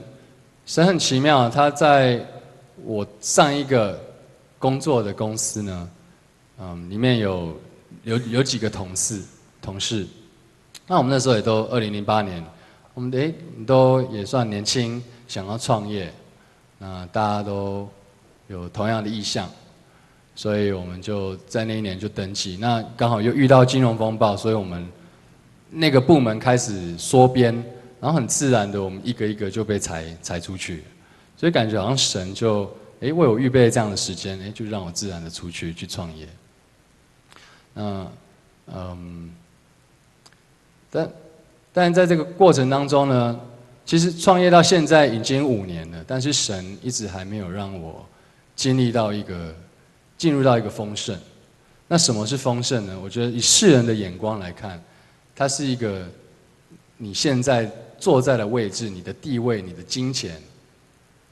[0.67, 2.23] 神很奇妙，他在
[2.85, 3.99] 我上一个
[4.59, 5.89] 工作的公司呢，
[6.59, 7.59] 嗯，里面有
[8.03, 9.19] 有有几个同事
[9.59, 10.05] 同事，
[10.85, 12.45] 那我们那时候也都二零零八年，
[12.93, 13.33] 我们诶
[13.65, 16.13] 都也算年轻，想要创业，
[16.77, 17.89] 那大家都
[18.47, 19.49] 有同样的意向，
[20.35, 24.87] 所以我们就在那一年就登记，那刚好又遇到金融风暴，所以我们
[25.71, 27.65] 那个部门开始缩编。
[27.99, 30.83] 然后很自然的，我们一个一个就被裁裁出去，
[31.35, 32.65] 所以感觉好像神就
[33.01, 36.27] 哎为我预备这样的时间，哎就让我自然的出去去创业。
[37.73, 38.07] 那
[38.67, 39.31] 嗯，
[40.91, 41.11] 但
[41.73, 43.39] 但在这个过程当中呢，
[43.83, 48.05] 其实创业到现在已经五年了，但是神一直还没有让我
[48.55, 49.55] 经历到一个
[50.19, 51.17] 进入到一个丰盛。
[51.87, 52.99] 那什么是丰盛呢？
[53.03, 54.79] 我觉得以世人的眼光来看，
[55.35, 56.07] 它是一个
[56.97, 57.67] 你现在。
[57.99, 60.41] 坐在的位置，你的地位、你的金钱，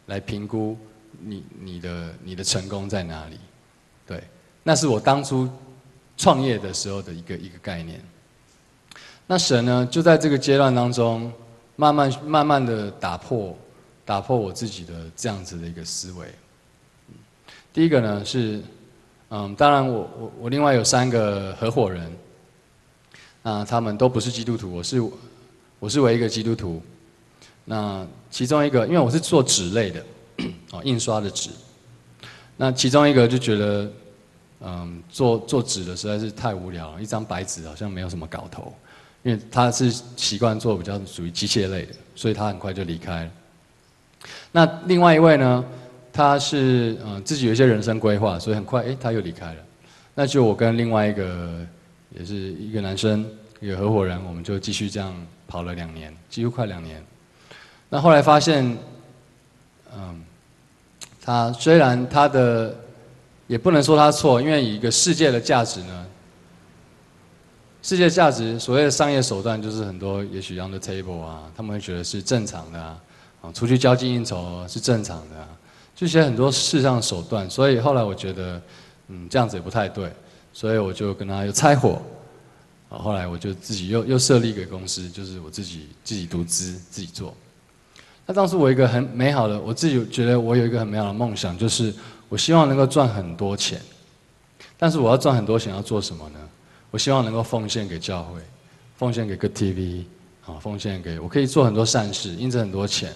[0.07, 0.77] 来评估
[1.21, 3.39] 你、你的、你的成功在哪里？
[4.05, 4.23] 对，
[4.63, 5.49] 那是我当初
[6.17, 8.01] 创业的时候的一个一个概念。
[9.27, 11.31] 那神呢，就在这个阶段当中，
[11.75, 13.57] 慢慢、慢慢的打破、
[14.03, 16.27] 打破我自己的这样子的一个思维。
[17.73, 18.61] 第一个呢是，
[19.29, 22.11] 嗯，当然我我我另外有三个合伙人，
[23.41, 25.01] 那，他们都不是基督徒，我是。
[25.79, 26.81] 我是唯一一个基督徒，
[27.65, 30.05] 那其中一个，因为我是做纸类的，
[30.71, 31.49] 哦，印刷的纸。
[32.57, 33.91] 那其中一个就觉得，
[34.61, 38.73] 嗯，做做纸的实在是太无聊，一张白纸好像没有什么搞头。
[39.23, 43.31] 因为他是习惯做比较属于机械类的，所以他很快就离开了。
[44.51, 45.65] 那另外一位呢，
[46.13, 49.55] 他是嗯自己有一些人生规划，所以很快哎他又离开了。
[50.13, 51.65] 那就我跟另外一个
[52.15, 53.25] 也是一个男生，
[53.65, 55.13] 一个合伙人，我们就继续这样。
[55.47, 57.05] 跑了两年，几乎快两年。
[57.87, 58.65] 那后来发现，
[59.95, 60.25] 嗯，
[61.21, 62.75] 他虽然他的
[63.45, 66.05] 也不能说他错，因为以一个世界的价值呢，
[67.83, 72.99] 世界价值所谓的商业手段就是很多，也许 on the table 啊，他们会觉得是正常的啊，
[73.43, 75.47] 啊，出去交际应酬是正常的啊，
[75.95, 77.47] 这些很多世上手段。
[77.47, 78.59] 所以后来我觉得，
[79.09, 80.11] 嗯，这样子也不太对，
[80.51, 82.01] 所以我就跟他又拆伙。
[82.89, 87.35] 啊后来我就自己又又设立一个公司，就是我自己自己独资自己做。
[88.25, 91.93] 那当时我一个很美好的，我自己觉得我有一个很美好的梦想，就是
[92.29, 93.81] 我希望能够赚很多钱。
[94.77, 96.39] 但是我要赚很多钱要做什么呢？
[96.91, 98.41] 我希望能够奉献给教会，
[98.97, 100.03] 奉献给个 TV，
[100.45, 103.13] 啊，奉献给我可以做很多善事，印着很多钱。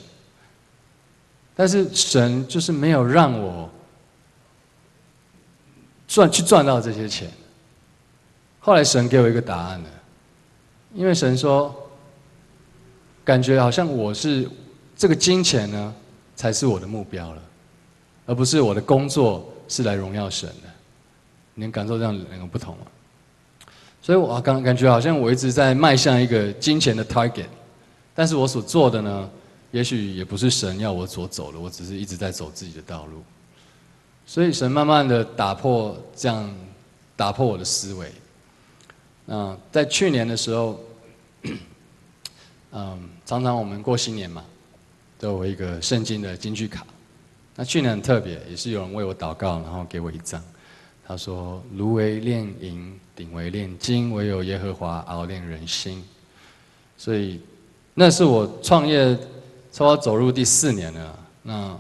[1.56, 3.70] 但是神就是没有让我
[6.08, 7.30] 赚去赚到这些钱。
[8.70, 9.90] 后来神给我一个答案了，
[10.94, 11.76] 因为神说，
[13.26, 14.48] 感觉好像我是
[14.96, 15.92] 这个金钱呢，
[16.36, 17.42] 才是我的目标了，
[18.28, 20.70] 而不是我的工作是来荣耀神的。
[21.56, 22.82] 你能感受这样两个不同吗？
[24.04, 27.48] 所以我刚感觉好像我一直在迈向一个金钱的 target，
[28.14, 29.28] 但是我所做的呢，
[29.72, 33.24] 也许也不是神要我所走的，我只是一直在走自己的道路。
[34.28, 36.56] 所以神慢慢的打破这样，
[37.16, 38.12] 打破我的思维。
[39.32, 40.80] 嗯，在去年的时候，
[42.72, 44.44] 嗯， 常常我们过新年嘛，
[45.20, 46.84] 都有一个圣经的金句卡。
[47.56, 50.42] 那去年很特别，也是有人为我祷告，然后给我一张。
[51.06, 56.04] 他说：“驴为炼银，鼎为炼金，唯有耶和华熬炼人心。”
[56.98, 57.40] 所以，
[57.94, 59.16] 那是我创业
[59.72, 61.20] 差不多走入第四年了。
[61.44, 61.78] 那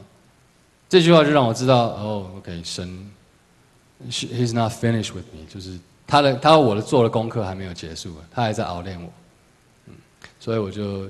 [0.88, 3.12] 这句话就让我知道，哦，OK，神
[4.08, 5.80] ，He's not finished with me，就是。
[6.10, 9.08] 他的他我的做的功课还没有结束，他还在熬练我，
[9.86, 9.94] 嗯，
[10.40, 11.08] 所以我就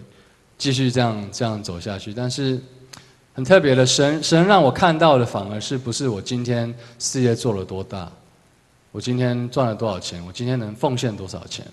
[0.57, 2.13] 继续这样这样走下去。
[2.13, 2.59] 但是
[3.33, 8.11] 很特别的，神神让我看到的反而是不是我今天事业做了多大，
[8.91, 11.65] 我今天赚了多少钱，我今天能奉献多少钱，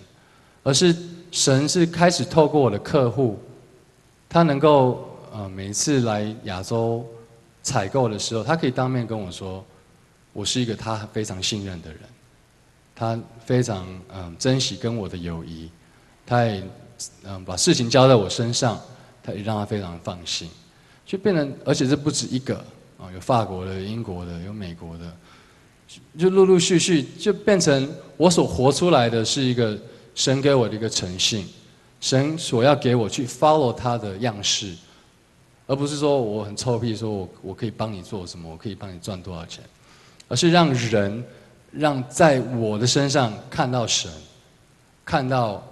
[0.63, 0.95] 而是
[1.29, 3.37] 神是开始透过我的客户，
[4.29, 7.05] 他能够呃每次来亚洲
[7.61, 9.61] 采购的时候，他可以当面跟我说，
[10.31, 11.99] 我是一个他非常信任的人。
[12.99, 15.69] 他非常嗯珍惜跟我的友谊，
[16.25, 16.63] 他也
[17.23, 18.81] 嗯把事情交在我身上，
[19.21, 20.49] 他也让他非常放心，
[21.05, 22.57] 就变成而且这不止一个
[22.97, 25.15] 啊，有法国的、英国的、有美国的，
[26.17, 29.77] 就陆陆续续就变成我所活出来的是一个
[30.15, 31.45] 神给我的一个诚信，
[32.01, 34.73] 神所要给我去 follow 他的样式，
[35.67, 39.63] 而不是说我很臭屁，说我我可以帮你做什么，我可以帮你赚多少钱，
[40.27, 41.23] 而是让人
[41.77, 44.11] 让在我的身上看到神，
[45.05, 45.63] 看到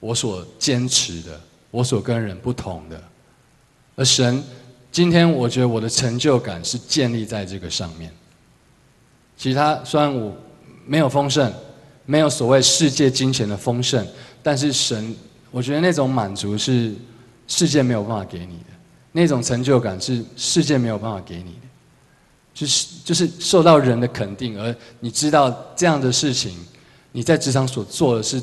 [0.00, 1.38] 我所坚持的，
[1.70, 3.00] 我所跟人不同的，
[3.96, 4.42] 而神
[4.90, 8.12] 今天我觉得我的成就感是建立在这个上面。
[9.36, 10.34] 其他虽然我
[10.86, 11.52] 没有丰盛，
[12.06, 14.06] 没有所谓世界金钱的丰盛，
[14.42, 15.14] 但是神，
[15.50, 16.94] 我觉得那种满足是
[17.46, 18.64] 世界没有办法给你的。
[19.12, 21.68] 那种成就感是世界没有办法给你的，
[22.54, 26.56] 就是就是受到人的肯定，而你知道这样的事情，
[27.12, 28.42] 你在职场所做的是，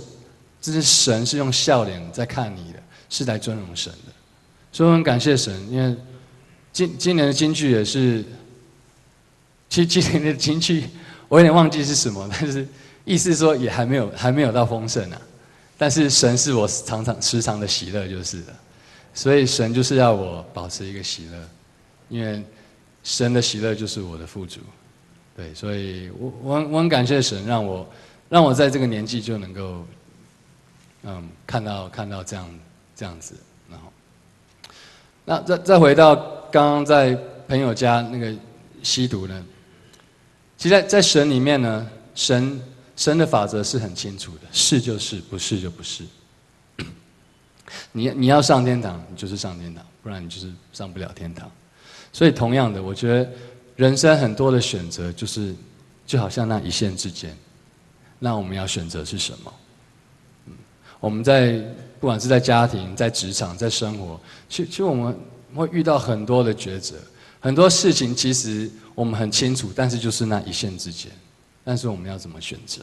[0.62, 4.12] 这是神是用笑脸在看你的，是来尊荣神的，
[4.72, 5.96] 所以我很感谢神，因为
[6.74, 8.24] 今今年的金句也是，
[9.70, 10.86] 其实今年的金句
[11.28, 12.68] 我有点忘记是什么，但是
[13.06, 15.22] 意思说也还没有还没有到丰盛啊，
[15.78, 18.54] 但是神是我常常时常的喜乐就是了。
[19.12, 21.38] 所以神就是要我保持一个喜乐，
[22.10, 22.44] 因为
[23.10, 24.60] 神的喜乐就是我的富足，
[25.36, 27.90] 对，所以我我我很感谢神，让我
[28.30, 29.84] 让我在这个年纪就能够，
[31.02, 32.48] 嗯，看到看到这样
[32.96, 33.34] 这样子，
[33.68, 33.92] 然后，
[35.26, 36.16] 那再再回到
[36.52, 37.18] 刚刚在
[37.48, 38.32] 朋友家那个
[38.84, 39.44] 吸毒呢，
[40.56, 42.62] 其实在在神里面呢，神
[42.96, 46.04] 神的法则是很清楚的，是就是，不是就不是。
[47.92, 51.50] 你你要上天堂，你就是上天堂，不然你就是上不了天堂。
[52.12, 53.30] 所以同样的，我觉得
[53.76, 55.56] 人生很多的选择，就是
[56.06, 57.36] 就好像那一线之间，
[58.18, 59.54] 那我们要选择是什么？
[60.48, 60.54] 嗯，
[61.00, 61.60] 我们在
[62.00, 64.20] 不管是在家庭、在职场、在生活，
[64.50, 65.18] 其其实我们
[65.56, 66.96] 会遇到很多的抉择，
[67.40, 71.12] 很多事情其实我们很清楚，但是就是那一线之间，
[71.64, 72.82] 但是我们要怎么选择？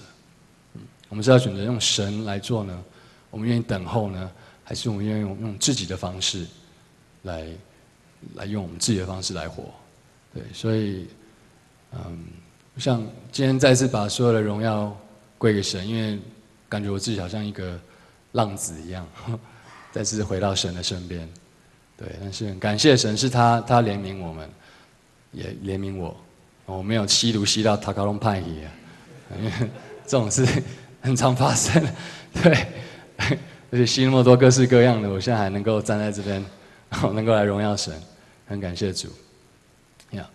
[0.74, 2.84] 嗯，我们是要选择用神来做呢？
[3.30, 4.30] 我们愿意等候呢？
[4.68, 6.44] 还是我们愿意用用自己的方式
[7.22, 7.46] 来，
[8.34, 9.64] 来用我们自己的方式来活，
[10.34, 11.06] 对，所以，
[11.92, 12.24] 嗯，
[12.78, 14.96] 像今天再次把所有的荣耀
[15.38, 16.18] 归给神，因为
[16.68, 17.78] 感觉我自己好像一个
[18.32, 19.06] 浪子一样，
[19.92, 21.28] 再次回到神的身边，
[21.96, 24.48] 对，但是感谢神，是他他怜悯我们，
[25.32, 26.16] 也怜悯我，
[26.66, 28.70] 我没有吸毒吸到塔卡隆派去啊，
[29.38, 29.52] 因 为
[30.06, 30.46] 这种事
[31.00, 31.82] 很常发生，
[32.42, 32.66] 对。
[33.72, 36.44] 而且吸那么多各式各样的，我现在还能够站在这边，
[36.90, 37.94] 好能够来荣耀神，
[38.46, 39.08] 很感谢主。
[40.12, 40.28] 呀，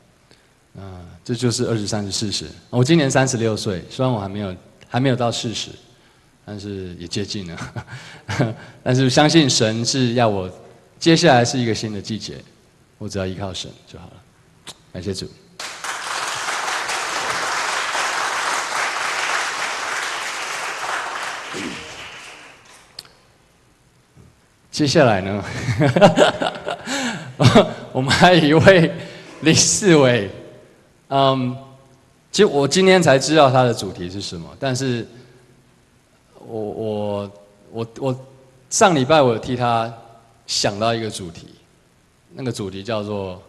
[0.78, 2.46] 啊，这就是二十三十四十。
[2.70, 4.56] 我今年三十六岁，虽然我还没有
[4.88, 5.72] 还没有到四十，
[6.46, 8.56] 但是也接近了。
[8.84, 10.50] 但是相信神是要我，
[11.00, 12.38] 接下来是一个新的季节，
[12.98, 14.14] 我只要依靠神就好了。
[14.94, 15.30] 感谢主。
[24.72, 25.44] 接下来呢，
[27.92, 28.90] 我们还有一位
[29.42, 30.30] 李四伟，
[31.10, 31.54] 嗯，
[32.32, 35.06] 其实我今天才知道他的主题是什么，但是
[36.48, 37.32] 我我
[37.72, 38.26] 我我
[38.70, 39.94] 上礼拜我有替他
[40.48, 41.48] 想到一个主题，
[42.34, 43.36] 那个主题叫做《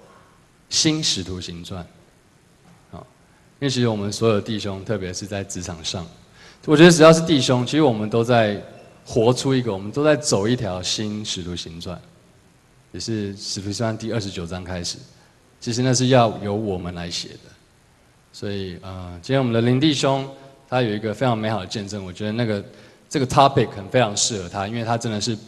[0.71, 1.87] 新使徒行传》，
[2.97, 2.99] 啊，
[3.61, 6.05] 因为其实我们所有弟兄，特别是在职场上，
[6.67, 8.61] 我觉得只要是弟兄，其实我们都在。
[9.05, 12.01] 活出一个，我们都在走一条新使徒行传，
[12.93, 14.99] 也是使徒行传第二十九章开始。
[15.61, 17.51] 其实那是要由我们来写的，
[18.33, 20.29] 所以呃，今天我们的林弟兄
[20.69, 22.65] 他有一个非常美好的见证，我觉得那个
[23.09, 25.39] 这个 topic 很非常适合他，因为他真的是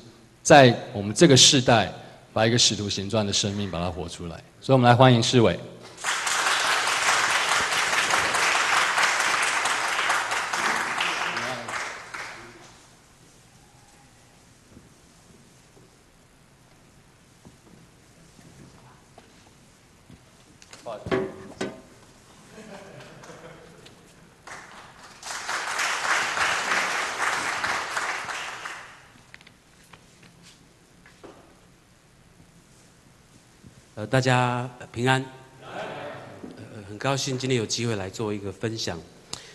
[0.42, 1.92] 在我们这个世代
[2.32, 5.58] 把一个使徒行传的生命把它活出来，所以我们来欢迎世伟。
[34.14, 35.20] 大家平安，
[35.60, 38.96] 呃，很高兴今天有机会来做一个分享。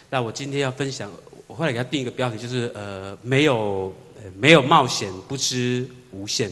[0.09, 1.09] 那我今天要分享，
[1.47, 3.95] 我后来给他定一个标题，就是呃，没有
[4.37, 6.51] 没有冒险，不知无限。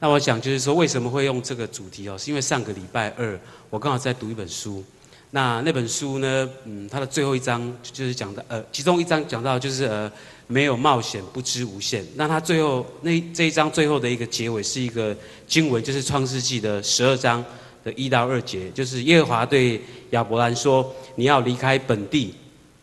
[0.00, 2.18] 那我想就是说，为什么会用这个主题哦？
[2.18, 4.84] 是因为上个礼拜二，我刚好在读一本书。
[5.30, 10.10] 那那本书呢，嗯，它的最后一章就是讲到，呃，其中一章讲到就是呃。
[10.52, 12.04] 没有冒险，不知无限。
[12.16, 15.16] 那他最后那这一章最后的一个结尾是一个
[15.46, 17.44] 经文，就是创世纪的十二章
[17.84, 22.34] 的一到二节，就是耶和华对亚伯兰说：“你要离开本地、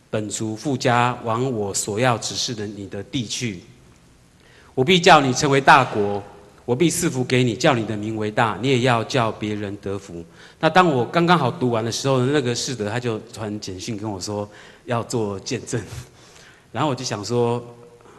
[0.08, 3.60] 本族、父家，往我所要指示的你的地去。
[4.74, 6.22] 我必叫你成为大国，
[6.68, 10.22] 我必赐福给你，叫你的名为大，你也要叫别人得福。
[10.60, 14.46] 那当我刚刚好读完的时候，那个士德他就传简讯跟我说
[14.84, 15.82] 要做见证，
[16.70, 17.64] 然后我就想说，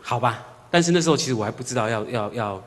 [0.01, 0.43] 好吧。
[0.71, 2.63] 但是那时候其实我还不知道要要要，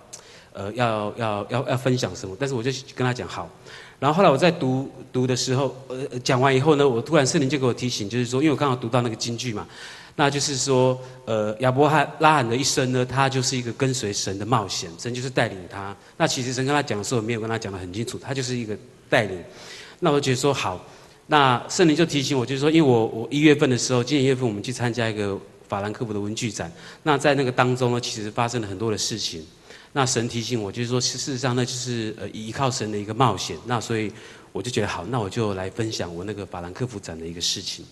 [0.52, 2.36] 呃，要要要要分享什么。
[2.38, 3.50] 但是我就跟他讲好。
[3.98, 9.66] 然后后来我在读读的时候，呃，讲完以后呢，我突然圣灵就给我提醒，就是说，因为我刚好读到那个金句嘛，
[10.14, 15.96] 那就是说，呃，亚伯拉罕的一生呢，他就是一个跟随神的冒险，神就是带领他。
[16.16, 18.76] 那其实神跟他讲的时候，没有跟他讲得很清楚，他就是一个
[19.08, 19.42] 带领。
[20.00, 20.84] 那我就觉得说好，
[21.28, 26.70] 那圣灵就提醒我，就是说，因为我我一月份的时候，今年一月份我们去参加一个法兰克福的文具展，
[27.02, 29.42] 那在那个当中呢，其实发生了很多的事情。
[29.94, 33.56] 那神提醒我，就是说，事实上呢，就是呃依靠神的一个冒险。
[33.66, 34.12] 那所以
[34.50, 37.84] 我就觉得好，那我就来分享我那个法兰克福展的一个事情。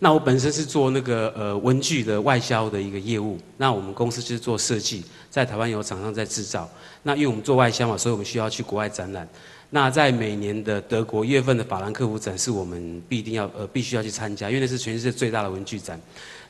[0.00, 3.36] 那我本身是做那个呃文具的外销的一个业务。
[3.56, 6.68] 那我们公司就是做设计，在台湾有厂商在制造。
[7.02, 9.28] 那因为我们做外销嘛，所以我们需要去国外展览。
[9.70, 16.00] 那在每年的德国一月份的法兰克福展，是我们必定要呃必须要去参加，因为那是全世界最大的文具展。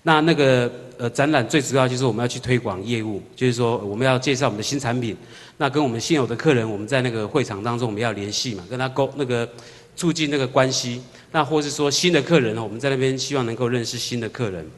[0.02, 5.16] 那那个呃展览最主要就是我们要去推广业务，就是说我们要介绍我们的新产品。
[5.56, 9.48] 那跟我们现有的客人，我们在那个会场当中我们要联系嘛，跟他沟那个
[9.96, 11.02] 促进那个关系。
[11.30, 14.68] 那或是说新的客人，我们在那边希望能够认识新的客人。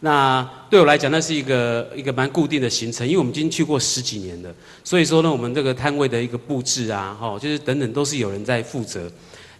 [0.00, 4.54] 那对我来讲，那是一个一个蛮固定的行程，因为我们已经去过十几年了。
[4.84, 9.10] 所以说呢，我们这个摊位的一个布置啊，哈，就是等等都是有人在负责。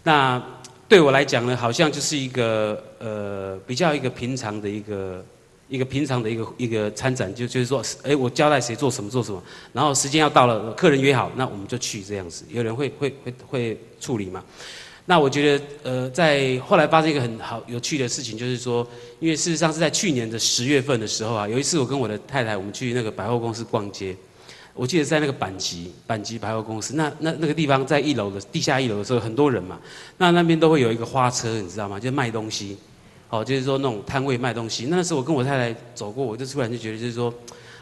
[0.05, 0.41] 那
[0.87, 5.25] 对我来讲呢，好像就是一个呃比较一个平常的一个
[5.69, 9.43] 一个平常的一个一个参展，就就是说，哎，我交代谁做什么做什么，
[9.73, 12.45] 然后时间要到了，客人约好，那我们就去这样子。
[12.49, 14.45] 有人会会会会处理嘛？
[15.11, 18.87] 那我觉得呃，在后来发生一个很好有趣的事情，就是说，
[19.21, 24.15] 因为事实上是在去年的十月份的时候啊，有一次我跟我的太太我们去那个百货公司逛街。
[24.75, 29.81] 我记得在那个板急板急百货公司，那那那个地方在一楼的地下一楼的时候，很多人嘛，
[30.19, 31.99] 那那边都会有一个花车，你知道吗？
[31.99, 32.77] 就卖东西，
[33.31, 34.89] 哦，就是说那种摊位卖东西。
[34.91, 37.33] 那时候我跟我太太走过，我就突然就觉得，就是说，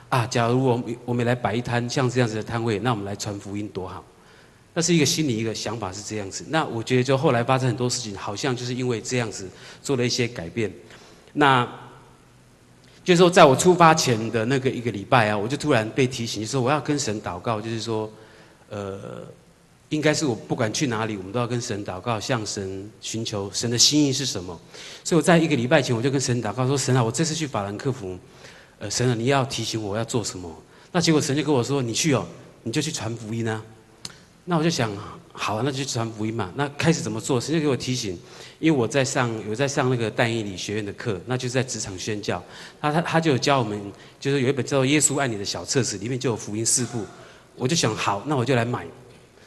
[0.08, 4.04] 啊，假如我我们来摆一摊像这样子的摊位，那我们来传福音多好。
[4.76, 6.44] 那是一个心理一个想法是这样子。
[6.50, 9.48] 那我觉得就后来发生很多事情，好像就是因为这样子
[9.82, 10.70] 做了一些改变。
[11.32, 11.66] 那。
[13.06, 18.10] 就是说，在我出发前的那个一个礼拜啊，我就突然被提醒，就说我要跟神祷告，就是说，
[18.68, 19.24] 呃，
[19.90, 24.60] 应该是我不管去哪里，我们都要跟神祷告，向神寻求神的心意是什么。
[25.04, 28.18] 所以我在一个礼拜前，我就跟神祷告说：“神啊，我这次去法兰克福，
[28.80, 30.52] 呃，神啊，你要提醒我要做什么？”
[30.90, 32.26] 那结果神就跟我说：“你去哦，
[32.64, 33.62] 你就去传福音啊。”
[34.46, 34.90] 那我就想。
[35.38, 36.50] 好，啊那就传福音嘛。
[36.54, 37.38] 那开始怎么做？
[37.38, 38.18] 神就给我提醒，
[38.58, 42.42] 因为我在上有在上那个但以理学院的课，那就是在职场宣教。
[42.80, 43.78] 他他他就有教我们，
[44.18, 47.04] 就是有一本叫做《耶稣爱你》的小册子，里面就有福音四部。
[47.54, 48.86] 我就想，好，那我就来买。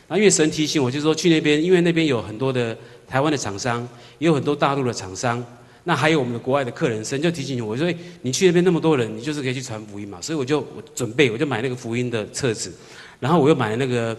[0.08, 2.78] 那因为神提醒我，就是说去那边，因为那边有很多的
[3.08, 3.82] 台湾的厂商，
[4.20, 5.44] 也有很多大陆的厂商，
[5.86, 7.04] 那还有我们的国外的客人。
[7.04, 7.92] 神就提醒我，说
[8.22, 10.22] 你去那边那么多人，你就是可以去传福音嘛。
[10.22, 12.72] 所以我就我准备，我就买那个福音的册子，
[13.20, 14.16] 然后我又买了那个。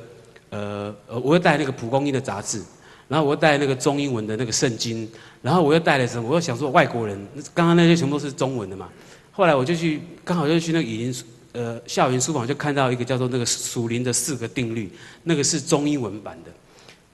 [0.50, 2.62] 呃呃，我又带那个蒲公英的杂志，
[3.08, 5.08] 然后我又带那个中英文的那个圣经，
[5.42, 6.28] 然后我又带了什么？
[6.28, 7.18] 我又想说外国人，
[7.54, 8.88] 刚刚那些全部都是中文的嘛。
[9.32, 11.14] 后来我就去，刚好就去那个以林
[11.52, 14.90] 呃校园书房，就看到一个叫做那个属灵的四个定律，
[15.22, 16.50] 那个是中英文版的。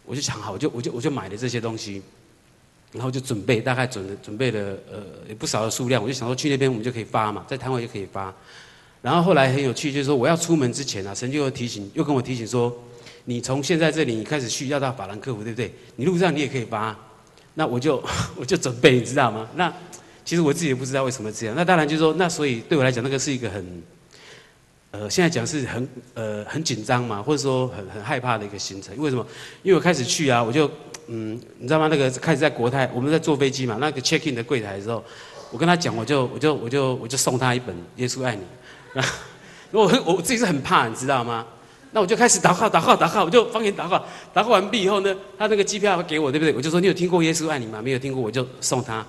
[0.04, 2.02] 我就想好，我就我就我就买了这些东西，
[2.92, 4.60] 然后就准备，大概准准备了
[4.90, 6.02] 呃也不少的数量。
[6.02, 8.34] 我就想说去那边我们就可以发嘛，在摊位就可以发。
[9.02, 12.74] 然后后来很有趣，就是说我要出门之前啊，神就又提醒，又跟我提醒说。
[13.26, 15.72] 你从现在这里你开始去，要到法兰克福，对不对？
[15.96, 16.96] 你路上你也可以发，
[17.54, 18.02] 那我就
[18.36, 19.48] 我就准备，你知道吗？
[19.56, 19.72] 那
[20.24, 21.54] 其实我自己也不知道为什么这样。
[21.54, 23.82] 那当然就是说，那所以对我来讲，那个是一个很，
[24.92, 28.96] 呃，现在讲是很呃很紧张嘛，或者说很很害怕的一个行程。
[28.96, 29.26] 为什么？
[29.62, 30.70] 因为我开始去啊，我就
[31.08, 31.88] 嗯，你知道吗？
[31.88, 35.04] 那个开始在国泰，我们在坐飞机嘛，那个 check in 的柜台的时候，
[35.50, 38.42] 我跟他讲，我就我就我就我就送他一本《耶稣爱你》。
[38.94, 39.02] 那
[39.80, 41.46] 我我我自己是很怕，你知道吗？
[41.96, 43.96] 那我就开始祷告，祷告，祷告，我就方言祷告。
[44.34, 46.52] 祷告完毕以后呢，他那个机票给我，对不对？
[46.54, 47.80] 我就说，你有听过耶稣爱你吗？
[47.80, 49.02] 没有听过，我就送他。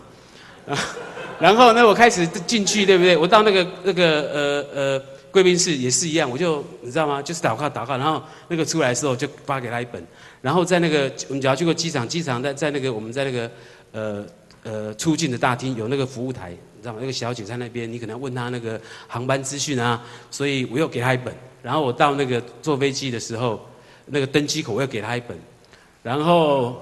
[1.37, 3.17] 然后呢，我开始进去，对不对？
[3.17, 7.21] 我到那个那个呃呃贵宾室也是一样，我就你知道吗？
[7.21, 7.97] 就是祷告，祷告。
[7.97, 10.01] 然后那个出来的时候就发给他一本。
[10.41, 13.51] 然后在那个我们只要去过机场，机场在在那个我们在那个
[13.91, 14.25] 呃
[14.63, 16.99] 呃出境的大厅有那个服务台，你知道吗？
[17.01, 18.79] 那个小姐在那边，你可能要问他那个
[19.09, 20.01] 航班资讯啊。
[20.31, 21.35] 所以我又给他一本。
[21.67, 23.59] 然后我到那个坐飞机的时候，
[24.05, 25.37] 那个登机口我要给他一本，
[26.01, 26.81] 然后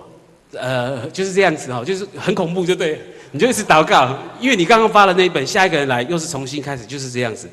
[0.52, 7.50] 呃就是这样子哈，就是很恐怖，就对，你就一直祷告，因为你刚刚发了那一本，下一个人来又是重新开始，就是这样子。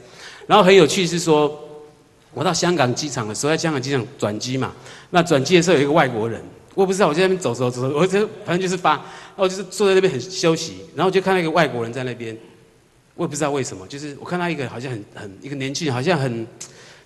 [0.47, 1.59] 然后很有趣是说，
[2.35, 4.71] 我到香港机场的时候，在香港机场转机嘛，
[5.09, 6.39] 那转机的时候有一个外国人，
[6.75, 12.37] 我不知道，我在那边走走走，我就反正就是发，然后就是坐在那边很休息，然后就看到一个外国人在那边，
[13.15, 16.47] 我也不知道为什么，就是我看到一个好像很很一个年轻人，好像很，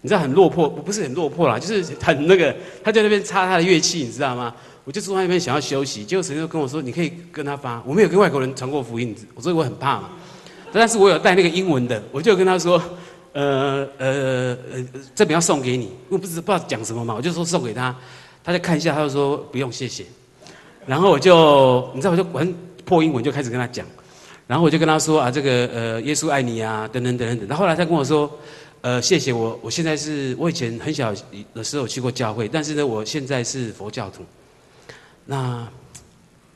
[0.01, 4.55] 你知道很落魄，不是很落魄啦，就是很那个，他在那边擦他的乐器，你知道吗？
[4.85, 10.11] 我就坐在那边想要休息，结果神就跟我说，你可以跟他发，我没有跟外国人传过福音，我所以我很怕嘛，
[10.73, 12.81] 但是我有带那个英文的，我就跟他说。
[13.39, 14.85] 呃呃呃，
[15.15, 17.95] 这边要送给你，我不知不知道讲什么嘛，我就说送给他，
[18.43, 20.07] 他就看一下，他就说不用谢谢，
[20.87, 22.55] 然后我就你知道我就很
[22.87, 23.85] 破英文就开始跟他讲，
[24.47, 28.27] 然后我就跟他说啊这个呃耶稣爱你啊等等等等等，后来他跟我说
[28.83, 31.15] 呃谢谢我，我现在是我以前很小
[31.55, 34.25] 的时候去过教会，但是呢我现在是佛教徒，
[35.25, 35.67] 那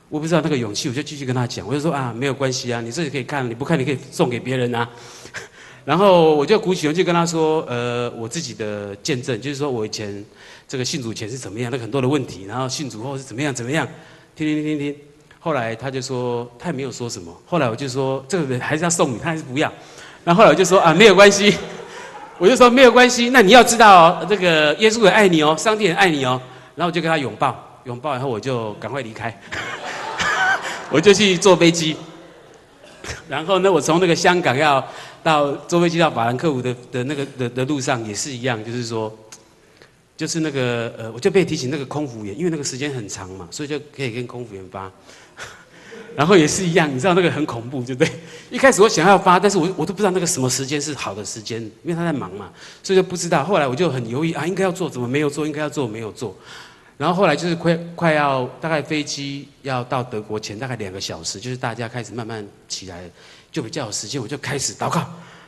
[0.08, 4.88] 我不知道那个勇气，我就继续跟他讲，我就说啊没有关系啊，你自己可以看，你不看你可以送给别人啊。
[5.84, 10.22] 然后我就鼓起勇气跟他说：“呃，我自己的见证，就是说我以前
[10.68, 13.88] 这个信主前是怎么样，那很多的问题，然后信主后是怎么样怎么样，
[14.36, 14.96] 听听听听听。
[15.38, 17.34] 后来他就说他也没有说什么。
[17.46, 19.72] 后来我就说这个人还是要送你，他还是不要。
[20.22, 21.54] 然后后来我就说啊，没有关系，
[22.40, 23.28] 我就说没有关系。
[23.28, 26.40] 那你要知道哦，这个耶稣也爱你哦，上帝也爱你哦。
[26.74, 29.38] 然后我就跟他拥抱，拥抱以后我就赶快离开，
[30.90, 31.94] 我就去坐飞机。
[33.28, 34.82] 然后呢，我从那个香港要。
[35.22, 39.14] 到坐飞机到法兰克福的的那个的的路上也是一样，就是说，
[40.16, 44.90] 就是那个呃，我就被提醒那个空服员，因为那个时间很长嘛，所以就可以跟空服员发。
[46.16, 48.12] 然后也是一样，你知道那个很恐怖，对不对？
[48.50, 52.50] 一开始我想要发，但是我我都不知道那个什么时间是好的时间，因为他在忙嘛，
[52.82, 53.44] 所以就不知道。
[53.44, 55.46] 后来我就很犹豫啊，应该要做，怎么没有做？
[55.46, 56.36] 应该要做，没有做。
[56.96, 63.08] 然后后来就是快快要大概飞机要到德国前大概两个小时，就是大家开始慢慢起来。
[63.52, 65.04] 就比较有时间，我就开始祷告，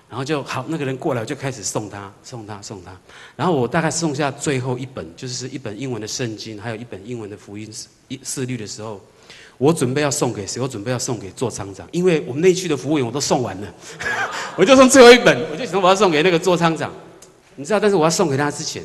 [0.08, 2.90] 然后就好，那个人过来，我就开始送他，送他，送他。
[3.36, 7.72] 然后我大概送下最后一本，就是一本英文的圣经，还有一本英文的福音
[8.08, 9.00] 一四律的时候，
[9.62, 10.60] 我准备要送给谁？
[10.60, 13.74] 我准备要送给座舱长，因为我们那区的服务员我都送完了，
[14.58, 16.92] 我就送最后一本，我就想我要送给那个座舱长，
[17.54, 18.82] 你知道，但是我要送给他之前，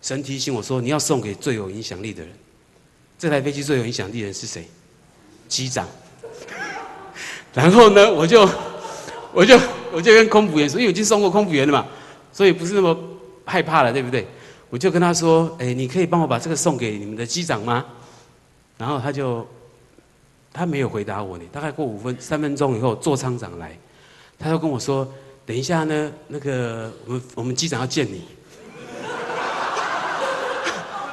[0.00, 2.32] 神提醒我说，你要送给最有影响力的人。
[3.18, 4.68] 这台飞机最有影响力的人是谁？
[5.48, 5.84] 机长。
[7.52, 8.48] 然后呢，我就，
[9.32, 9.58] 我就，
[9.92, 11.84] 我就跟空服员说，因为我已经送过空服员了嘛，
[12.32, 12.96] 所以不是那么
[13.44, 14.24] 害怕了，对不对？
[14.70, 17.84] 我就跟他说，哎，你可以帮我把这个送给你们的机长吗？
[18.78, 19.44] 然后他就，
[20.54, 21.44] 他没有回答我呢。
[21.52, 23.76] 大概过五分三分钟以后，座舱长来，
[24.38, 25.06] 他就跟我说，
[25.44, 28.22] 等一下呢，那个我们我们机长要见你，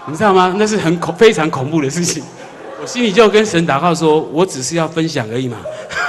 [0.08, 0.56] 你知道吗？
[0.58, 2.24] 那是很恐非常恐怖的事情。
[2.80, 5.58] 我心里就跟神祷告说，我只是要分享而已嘛。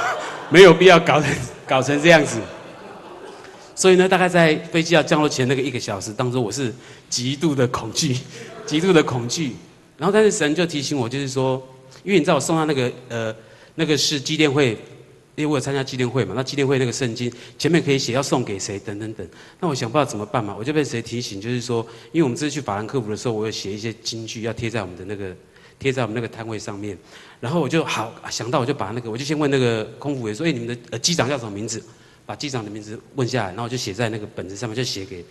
[0.50, 1.34] 没有必要搞成
[1.66, 2.38] 搞成这样子，
[3.74, 6.70] 所以呢，大概在飞机要降落前那个一个小时当中，我是
[7.08, 8.18] 极度的恐惧，
[8.66, 9.56] 极度的恐惧。
[9.96, 11.62] 然后，但是神就提醒我，就是说，
[12.04, 13.34] 因为你知道我送他那个呃，
[13.74, 14.70] 那个是纪念会，
[15.34, 19.26] 因为我有参加纪念会嘛，那纪念会那个圣经前面可以写要送给谁等等等。
[19.60, 25.34] 那我想不知道怎么办嘛，我就被谁提醒，就是说，因为我们这次去法兰克福的时候，我有写一些金句要贴在我们的那个
[25.78, 26.96] 贴在我们那个摊位上面。
[27.40, 31.82] 然后我就好想到，我就把那个，我就先问那个空服员说：“哎，你们的呃机长叫什么名字？”
[32.24, 35.24] 把机长的名字问下来，然后我就写在那个本子上面，就写给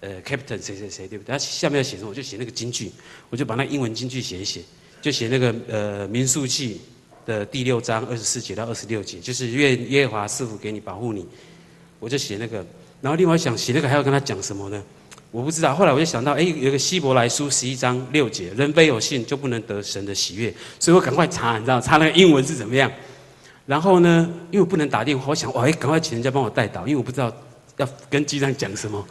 [0.00, 1.30] 呃 Captain 谁谁谁，对不对？
[1.30, 2.90] 他下面要写什么，我就写那个金句，
[3.30, 4.60] 我就把那英文金句写一写，
[5.04, 6.80] 就写那个呃民数记
[7.26, 11.26] 的第六章二十四节到二十六节，就是愿耶和华赐福给你，保护你。
[12.00, 12.64] 我就写那个，
[13.02, 14.82] 然后另外想写那个还要跟他讲什么呢？
[15.30, 20.50] 我不知道，后来我就想到，哎，有个希伯来书十一章六节，人非有信就不能得神的喜悦，
[20.80, 22.90] 所以我赶快查，你知道，查那个英文是怎么样。
[23.66, 27.30] 然后呢，因为我不能打电话，我想，哎，赶快请人家帮我代祷，因为我不知道
[27.76, 29.06] 要跟机长讲什么，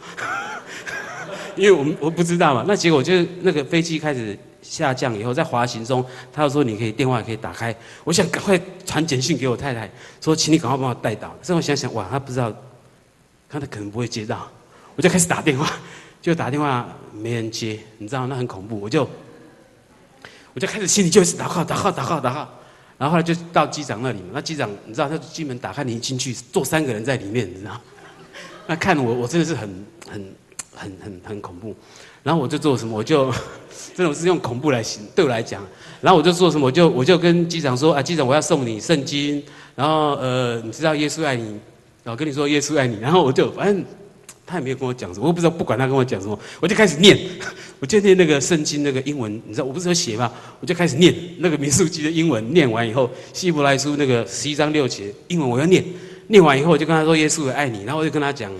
[1.54, 2.64] 因为我们我不知道嘛。
[2.66, 9.88] 那结果就是那个飞机开始下降以后，在滑行中，他又说你可以电话可以打开，我想赶快传简讯给我太太，
[10.20, 11.28] 说请你赶快帮我代祷。
[11.42, 12.52] 所以我想想，哇，他不知道，
[13.48, 14.50] 他可能不会接到，
[14.96, 15.70] 我就开始打电话。
[16.24, 19.06] 就打电话没人接，你知道那很恐怖，我就
[20.54, 22.48] 我就开始心里就是祷告祷告祷告祷告，
[22.96, 27.78] 然后后来就到机长那里嘛，那机长你知道他机门打开，你一进去坐三个人在里面，你知道，
[28.66, 30.34] 那看我我真的是很很
[30.74, 31.74] 很很很恐怖，
[32.22, 33.32] 然后我就做什么，我就
[33.94, 35.62] 这种是用恐怖来形对我来讲，
[36.00, 39.42] 然后我就做什么，我就我就跟机长说啊，机长我要送你圣经，
[39.74, 41.44] 然后呃你知道耶稣爱你，
[42.02, 43.84] 然后跟你说耶稣爱你，然后我就反正。
[44.46, 47.18] 他也没有跟我讲什么，我不知道，不管他跟我讲什么，我就开始念，
[47.80, 50.30] 我就念那个圣经那个英文，你知道我不是有写吗？
[50.60, 55.82] 我就开始念那个民数记的英文，念完以后，希伯来书那个十一章六节英文我要念，
[56.26, 58.52] 念完以后我就跟他说耶稣爱你，然后我就跟他讲，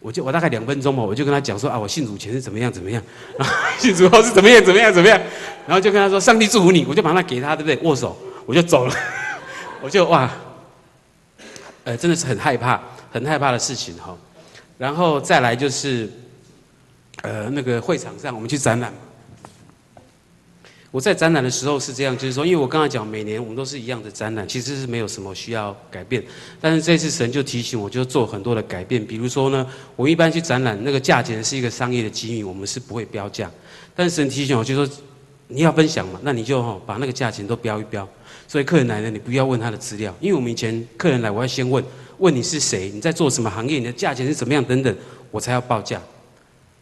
[0.00, 3.02] 我就我大概两分钟嘛，我就跟他讲说啊，我信主前是怎么样怎么样，
[3.38, 5.20] 然 后信主后是怎么样怎么样怎么样，
[5.66, 7.76] 然后就跟他说上帝祝福你，我就把那给他，对不对？
[7.88, 8.94] 握手，我就走了，
[9.82, 10.30] 我就哇，
[11.84, 12.80] 呃，真的是很害怕，
[13.12, 14.16] 很害怕的事情哈。
[14.78, 16.10] 然后再来就是，
[17.22, 18.92] 呃，那个会场上我们去展览。
[20.92, 26.20] 我在展览的时候是这样，就是说，因为我刚才讲，每年我们都是一样的展览，其实是没有什么需要改变。
[26.60, 29.06] 但是这次神就提醒我，就做很多的改变。
[29.06, 29.64] 比如说呢，
[29.94, 33.48] 我一般去展览，那个价钱是一个商业的机密，我们是不会标价。
[33.94, 34.94] 但是神提醒我，就说
[35.46, 38.08] 你要分享嘛，那你就哈把那个价钱都标一标。
[38.48, 41.84] 所以客人来了，你不要问他的资料，因为我们以前客人来，我要先问
[42.18, 44.92] 问你是谁，你在做什么行业，你的价钱是怎么样等等，
[45.30, 46.02] 我才要报价。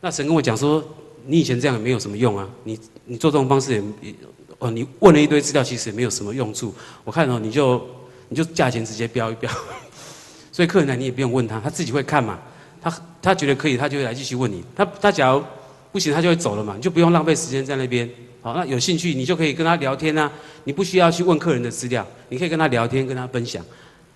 [0.00, 0.82] 那神跟我讲说。
[1.30, 2.48] 你以前这样也没有什么用啊！
[2.64, 2.78] 你
[3.08, 3.78] 你做这种方式也
[4.10, 4.14] 也
[4.58, 6.72] 哦，你问了一堆资料，其实也没有什么用处。
[7.02, 7.84] 我看哦，你就
[8.28, 9.50] 你就价钱直接标一标，
[10.52, 12.38] 所以客人来你也不用问他，他自己会看嘛。
[12.80, 14.62] 他他觉得可以，他就会来继续问你。
[14.76, 15.42] 他他假如
[15.90, 18.08] 不行，他就会走了嘛，你就不用浪费时间在那边。
[18.40, 20.30] 好，那有兴趣你就可以跟他聊天啊。
[20.64, 23.64] 你不需要去问客人的资料，你可以跟他聊天，跟他分享。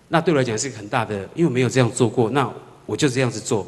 [0.09, 2.49] 那对我来讲是一个很大的，因为我没有这样做过，那
[2.87, 3.67] 我就这样子做。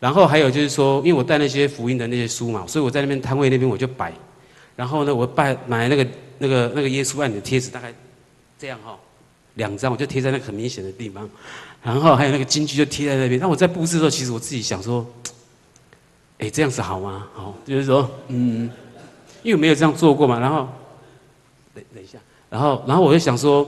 [0.00, 4.12] 然后还有就是说，因为我带那些福音的那些书嘛，所以我在那边摊位那边我就摆。
[4.82, 6.04] 然后呢，我拜买那个
[6.38, 7.94] 那个那个耶稣爱你的贴纸，大概
[8.58, 8.98] 这样哈、哦，
[9.54, 11.30] 两张我就贴在那个很明显的地方。
[11.84, 13.38] 然后还有那个金句就贴在那边。
[13.38, 15.06] 那我在布置的时候，其实我自己想说，
[16.40, 17.28] 哎，这样子好吗？
[17.32, 18.68] 好，就是说，嗯，
[19.44, 20.40] 因为没有这样做过嘛。
[20.40, 20.68] 然后，
[21.72, 22.18] 等等一下，
[22.50, 23.64] 然后然后我就想说，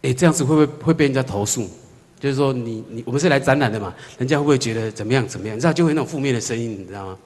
[0.00, 1.68] 哎，这样子会不会会被人家投诉？
[2.18, 5.54] 就是说你，你你我们是来展览的嘛，人家会不会觉得怎么样怎么样？
[5.54, 7.18] 你知道就会那种负面的声音，你知道吗？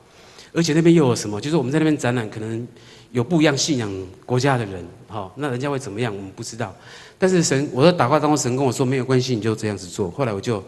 [0.55, 1.41] 而且那边又有什么？
[1.41, 2.67] 就是我们在那边展览，可能
[3.11, 3.93] 有不一样信仰
[4.25, 6.15] 国家的人，好，那人家会怎么样？
[6.15, 6.75] 我们不知道。
[7.19, 10.11] 但是神，我在祷告当中，神跟我说没有关系，你就这样子做。
[10.11, 10.63] 后来我就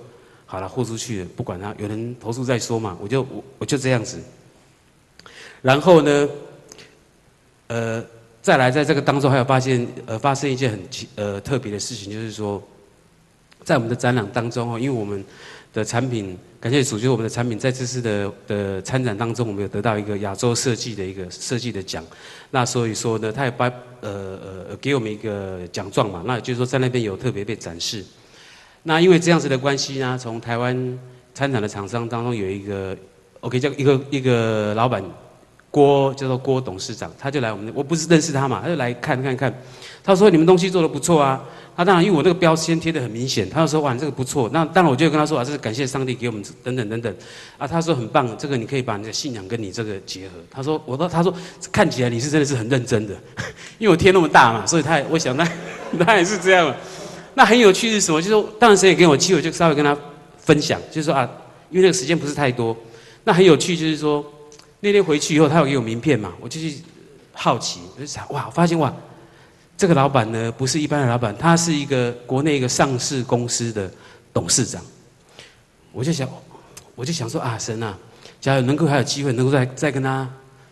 [0.45, 4.18] 好了，豁出去了，不管他，有人投诉再说嘛，我就我我就这样子。
[5.62, 6.28] 然后呢，
[7.68, 8.05] 呃，
[8.43, 12.62] 再来在这个当中还有发现呃发生一件很奇呃特别的事情，就是说。
[13.64, 15.24] 在我们的展览当中哦，因为我们
[15.72, 22.04] 的产品，感谢主，就是我们的产品在这次的的参展当中，我们有得到一个亚洲设计的一个设计的奖。
[22.50, 23.66] 那所以说呢，他也把
[24.00, 24.36] 呃
[24.68, 28.04] 呃给我们一个奖状嘛，那也就是说在那边有特别被展示。
[28.82, 30.98] 那因为这样子的关系呢，从台湾
[31.32, 32.96] 参展的厂商当中有一个
[33.42, 35.00] ，OK 叫一个一个老板
[35.70, 39.56] 郭叫做郭董事长，他就来我们，我不是认识他嘛，他就来看看看，
[40.02, 41.44] 他说你们东西做得不错啊。
[41.76, 47.14] 他当然，因为我那个标签贴得很明显，他就说：“哇，这个不错。”那当然，我就跟他说：“啊，这是感谢上帝给我们等等等等。”
[47.58, 50.34] 啊，他说很棒，这个你可以把你的信仰跟你这个结合。
[50.50, 51.34] 他说：“我说，他说
[51.70, 53.14] 看起来你是真的是很认真的，
[53.78, 55.46] 因为我贴那么大嘛，所以他也我想那
[56.04, 56.74] 他也是这样。
[57.34, 58.22] 那很有趣是什么？
[58.22, 59.94] 就是说，当然谁也给我机会，就稍微跟他
[60.38, 61.28] 分享，就是说啊，
[61.68, 62.74] 因为那个时间不是太多。
[63.24, 64.24] 那很有趣就是说，
[64.80, 66.78] 那天回去以后，他有给我名片嘛，我就去
[67.32, 68.90] 好奇，我就想哇，我发现哇。
[69.76, 73.90] 这个老板呢，不是一般的老板，他是一个国内一个上市公司的
[74.32, 74.82] 董事长。
[75.92, 76.26] 我就想，
[76.94, 77.96] 我就想说啊，神啊，
[78.40, 80.26] 假如能够还有机会，能够再再跟他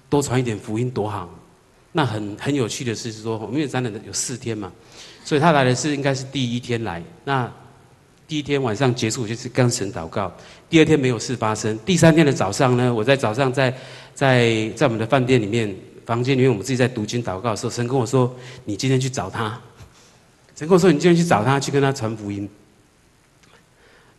[0.08, 1.28] 多传一点福音，多好。
[1.92, 4.72] 那很很有趣的事是说，因为展览有四天嘛，
[5.22, 7.02] 所以他来的是应该是第一天来。
[7.24, 7.50] 那
[8.26, 10.32] 第一天晚上结束就是跟神祷告，
[10.70, 11.78] 第二天没有事发生。
[11.84, 13.74] 第三天的早上呢，我在早上在
[14.14, 15.76] 在在我们的饭店里面。
[16.06, 18.34] 房间里面，我们自己在读经祷告的时候，神跟我说
[18.66, 19.58] ：“你今天去找他。
[20.54, 22.48] ”神跟我说：“你今天去找他，去跟他传福音。”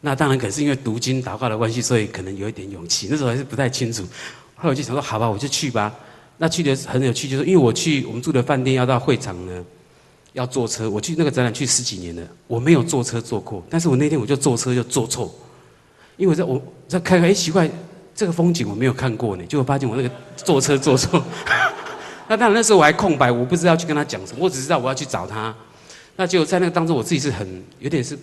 [0.02, 3.08] 那当然可是因为读经祷告的关系，所以可能有一点勇气。
[3.10, 4.04] 那时候还是不太清楚。
[4.56, 5.94] 后来我就想说：“好吧，我就去吧。”
[6.38, 9.64] 那去的很有趣，就是因为我去我们住的饭店要到会场呢，
[10.34, 10.90] 要坐车。
[10.90, 13.64] 我去那个展览去十几年了，我没有坐车坐过。
[13.70, 15.34] 但是我那天我就坐车就坐错，
[16.18, 17.70] 因为我在我在开开，哎，奇怪。
[18.18, 21.22] 这个风景我没有看过呢，结果发现我那个坐车坐错。
[22.28, 25.54] 那当然那时候我还空白，我不知道去跟他讲什么，我只知道我要去找他。
[26.16, 28.18] 那就在那个当中，我自己是很有点是，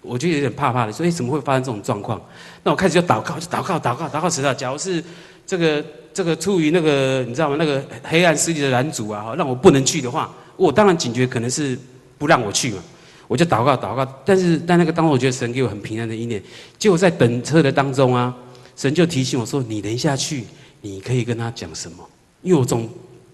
[0.00, 2.20] 我就有点怕怕的，所以怎么会发生这种状况？
[2.62, 5.02] 那我开始就祷告，就祷告，祷告，祷告，知道，假如是
[5.46, 5.84] 这个
[6.14, 7.56] 这个出于那个你知道吗？
[7.58, 11.78] 那个黑暗势力的拦阻啊，让我不能去的话，我当然警觉可能是
[12.18, 12.82] 不让我去嘛。
[13.28, 16.42] 我就祷告祷告，但是在那个当中，我觉得神给我很平安的一念。
[16.78, 18.34] 结果在等车的当中啊，
[18.76, 20.44] 神就提醒我说：“你等一下去，
[20.82, 22.06] 你可以跟他讲什么？
[22.42, 22.88] 因为我总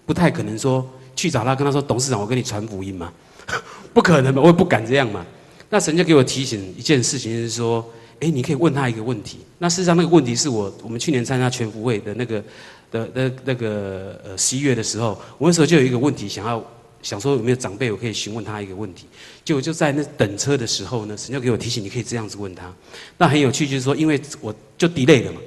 [0.05, 3.11] 不太可能说去找他，跟他说董事长，我跟你传福音嘛，
[3.93, 5.25] 不可能嘛，我也不敢这样嘛。
[5.69, 7.87] 那神就给我提醒一件事情，就是说，
[8.19, 9.39] 哎，你可以问他一个问题。
[9.59, 12.43] 那事实上那个问题是我我们去年参加全福会的那个
[12.91, 16.63] 的的那个呃十一月的时候，我那时候就有一个问题想要
[17.03, 19.05] 想说有没有长辈我可以询问他一个问题，
[19.45, 22.73] 结果就在那等车的时候呢，神就给我提醒，你可以这样子问他。
[23.17, 25.39] 那很有趣，就是说，因为我就 delay 了嘛，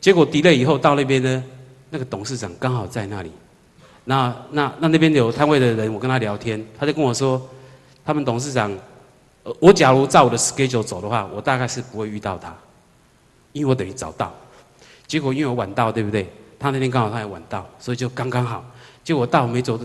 [0.00, 1.44] 结果 delay 以后到那边呢，
[1.90, 3.30] 那个董事长刚好在那里。
[4.04, 7.40] 那那那那边有摊位的人，我跟他聊天，他就跟我说，
[8.04, 8.72] 他们董事长，
[9.42, 12.54] 呃我假如照我的 schedule 走的话，我大概是不会遇到他，
[13.52, 14.34] 因为我等于早到。
[15.06, 16.30] 结果因为我晚到，对不对？
[16.58, 18.64] 他那天刚好他也晚到，所以就刚刚好。
[19.04, 19.78] 结果我到没走。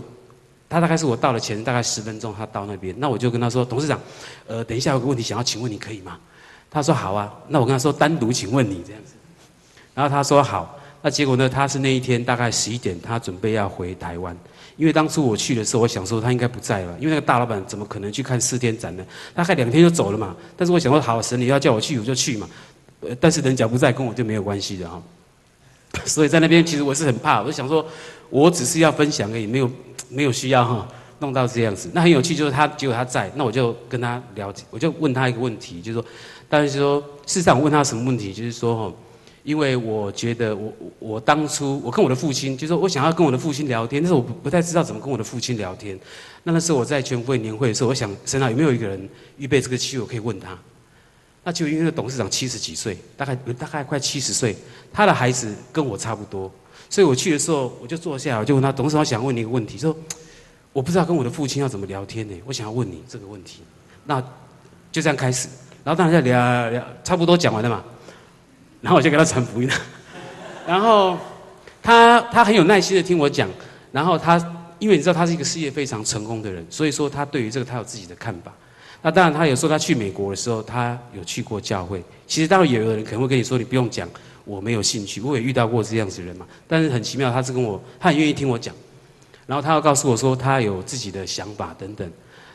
[0.66, 4.00] 他大概是我到了前大概十分钟，他到那边，那我就跟他说：“董事长，
[4.48, 6.18] 呃，等一下有个问题想要请问你，可以吗？”
[6.68, 9.14] 他说：“好啊。”那我跟他说：“单独请问你这样子。”
[9.94, 10.76] 然后他说：“好。”
[11.06, 11.46] 那结果呢？
[11.46, 14.34] 他是那一天大概十一点，他准备要回台湾，
[14.78, 19.04] 因为当初我去的时候，我想说他应该不在了，因为那个大老板怎么可能去看四天展呢？
[19.34, 20.34] 大概两天就走了嘛。
[20.56, 22.48] 但是我想说，好，神你要叫我去，我就去嘛。
[23.20, 25.02] 但是人家不在，跟我就没有关系的哈。
[26.06, 27.86] 所以在那边，其实我是很怕，我就想说，
[28.30, 29.70] 我只是要分享而已，没有。
[30.10, 30.86] 没有需要哈，
[31.18, 36.04] 弄到这样子，那很有趣，就是他结果他在，那我就跟他聊，我就问他一个问题，就是说，
[36.48, 38.92] 但是说，事实上我问他什么问题，就是说哈，
[39.44, 45.96] 因为我觉得我我当初我跟我的父亲，就是说我想要跟我的父亲聊天，但是我不不太知道怎么跟我的父亲聊天。
[46.42, 50.58] 那那时候我在全会年会的时候，我想身上有没有一个人预备这个机会，我可以问他。
[51.44, 54.56] 那就因为董事长七十几岁，大概大概快七十岁，
[54.90, 56.50] 他的孩子跟我差不多。
[56.88, 59.94] 所以我去的时候，我就坐下，我就问他，董事长想问你一个问题，说
[60.72, 62.34] 我不知道跟我的父亲要怎么聊天呢？
[62.46, 63.60] 我想要问你这个问题。
[64.06, 64.22] 那
[64.90, 65.48] 就这样开始，
[65.84, 67.84] 然后当然在聊聊，差不多讲完了嘛。
[68.84, 69.74] 然后我就给他传福音了。
[70.68, 71.16] 然后
[71.82, 73.48] 他他很有耐心的听我讲。
[73.90, 74.36] 然后他
[74.78, 78.52] 因为你知道他是一个事业非常成功的人，所以说他对于这个他有自己的看法。
[79.00, 82.02] 那当然他有说他去美国的时候，他有去过教会。
[82.26, 84.06] 其实当然也有人可能会跟你说，你不用讲。
[84.44, 86.46] 我没有兴趣，我也遇到过这样子的人嘛。
[86.68, 88.74] 但是很奇妙，他是跟我，他很愿意听我讲，
[89.46, 92.06] 然后他要告诉我说他有自己的想法等等。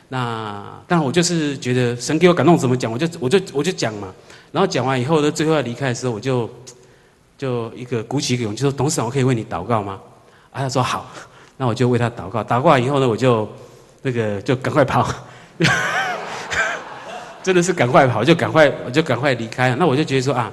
[0.08, 4.14] 那当然我就是觉得神给我感动，怎么讲我就我就我就讲嘛。
[4.52, 6.50] 然后讲完以后呢，最后要离开的时候，我就
[7.38, 10.00] 就一个鼓起一个勇气说：“董事长，我可以为你祷告吗？”
[10.50, 11.10] 啊，他说好，
[11.56, 12.42] 那我就为他祷告。
[12.42, 13.48] 祷告完以后呢，我就
[14.02, 15.08] 那个就赶快跑，
[17.42, 19.74] 真的是赶快跑，就赶快我就赶快离开。
[19.76, 20.52] 那我就觉得说啊。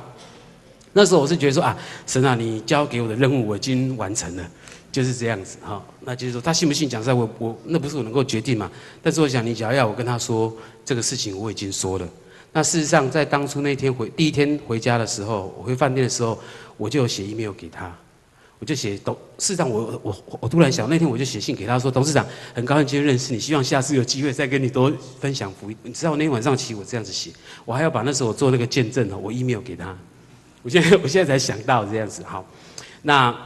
[0.94, 1.78] 那时候我是觉得说啊，
[2.08, 4.44] 神啊，你交给我的任务我已经完成了，
[4.92, 5.80] 就是这样子哈。
[6.02, 8.72] 那就是说他信不信讲实在，我我那不是我能够决定嘛。
[9.04, 10.52] 但是我想你只要要我跟他说
[10.84, 12.08] 这个事情，我已经说了。
[12.58, 16.36] 那事实上在当初那天回第一天回家的时候，我回饭店的时候，
[16.76, 17.96] 我就有写 email 给他，
[18.58, 25.78] 我就写董事长，我我我突然想那天我就写信给他说，董事长很高兴今天认识你，希望下次有机会再跟你多分享福音。
[25.84, 27.30] 你知道那天晚上其实我这样子写，
[27.64, 29.96] 我还要把那时候我做那个见证哦，我 email 给他。
[30.64, 32.44] 我现在 我现在才想到这样子，好，
[33.04, 33.38] 那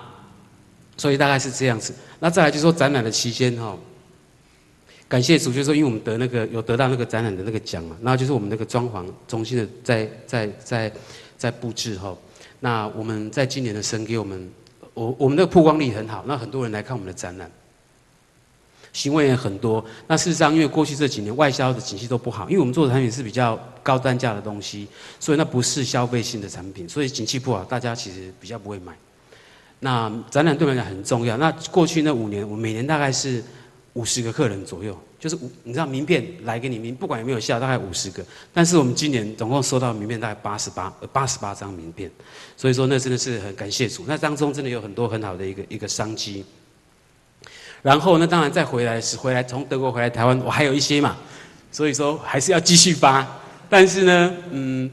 [0.95, 1.93] 所以大概是这样子。
[2.22, 3.78] 那再来就是说展览的期间哈，
[5.12, 10.89] 感谢主，就是说因为我们得那个有得到那个展览的那个奖嘛，然后就是我们那个装潢中心的在在在
[11.38, 12.16] 在布置哈。
[12.62, 14.49] 那我们在今年的神给我们，
[14.93, 17.51] 我我们那个曝光率很好，那很多人来看我们的展览。
[18.93, 19.84] 行为也很多。
[20.07, 24.88] 那事实上，因为过去这几年外销的景气都不好，因为我们做的产品是比较高单价的东西，
[25.20, 28.93] 所以那不是消费性的产品，所以景气不好，大家其实比较不会买。
[29.82, 31.36] 那展览对我们来讲很重要。
[31.36, 33.43] 那过去那五年，我每年大概是
[33.94, 38.24] 五十个客人左右，就是五，你知道名片来给你名，不管有没有效，大概五十个。
[38.54, 42.10] 但是我们今年总共收到名片大概八十八，八十八张名片，
[42.56, 44.06] 所以说那真的是很感谢主。
[44.08, 46.46] 那当中真的有很多很好的一个一个商机。
[47.82, 51.18] 然后呢，当然再回来是回来从德国回来台湾，我还有一些嘛，
[51.72, 53.28] 所以说还是要继续发。
[53.70, 54.89] 但是呢，嗯，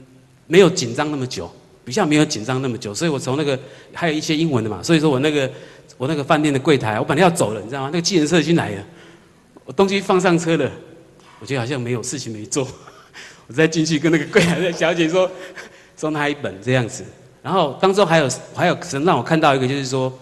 [0.46, 1.50] 没有紧张那么久，
[1.84, 3.58] 比较没有紧张那么久，所以我从那个
[3.92, 5.50] 还有一些英文的嘛，所以说我那个
[5.96, 7.88] 我那个饭店的柜台，我本来要走了，你知道吗？
[7.92, 8.84] 那个计程车已经来了，
[9.64, 10.70] 我东西放上车了，
[11.40, 12.66] 我觉得好像没有事情没做，
[13.48, 15.30] 我再进去跟那个柜台的小姐说，
[15.96, 17.04] 送她一本这样子。
[17.42, 20.12] 然后当中还有还有神让我看到一个，就是说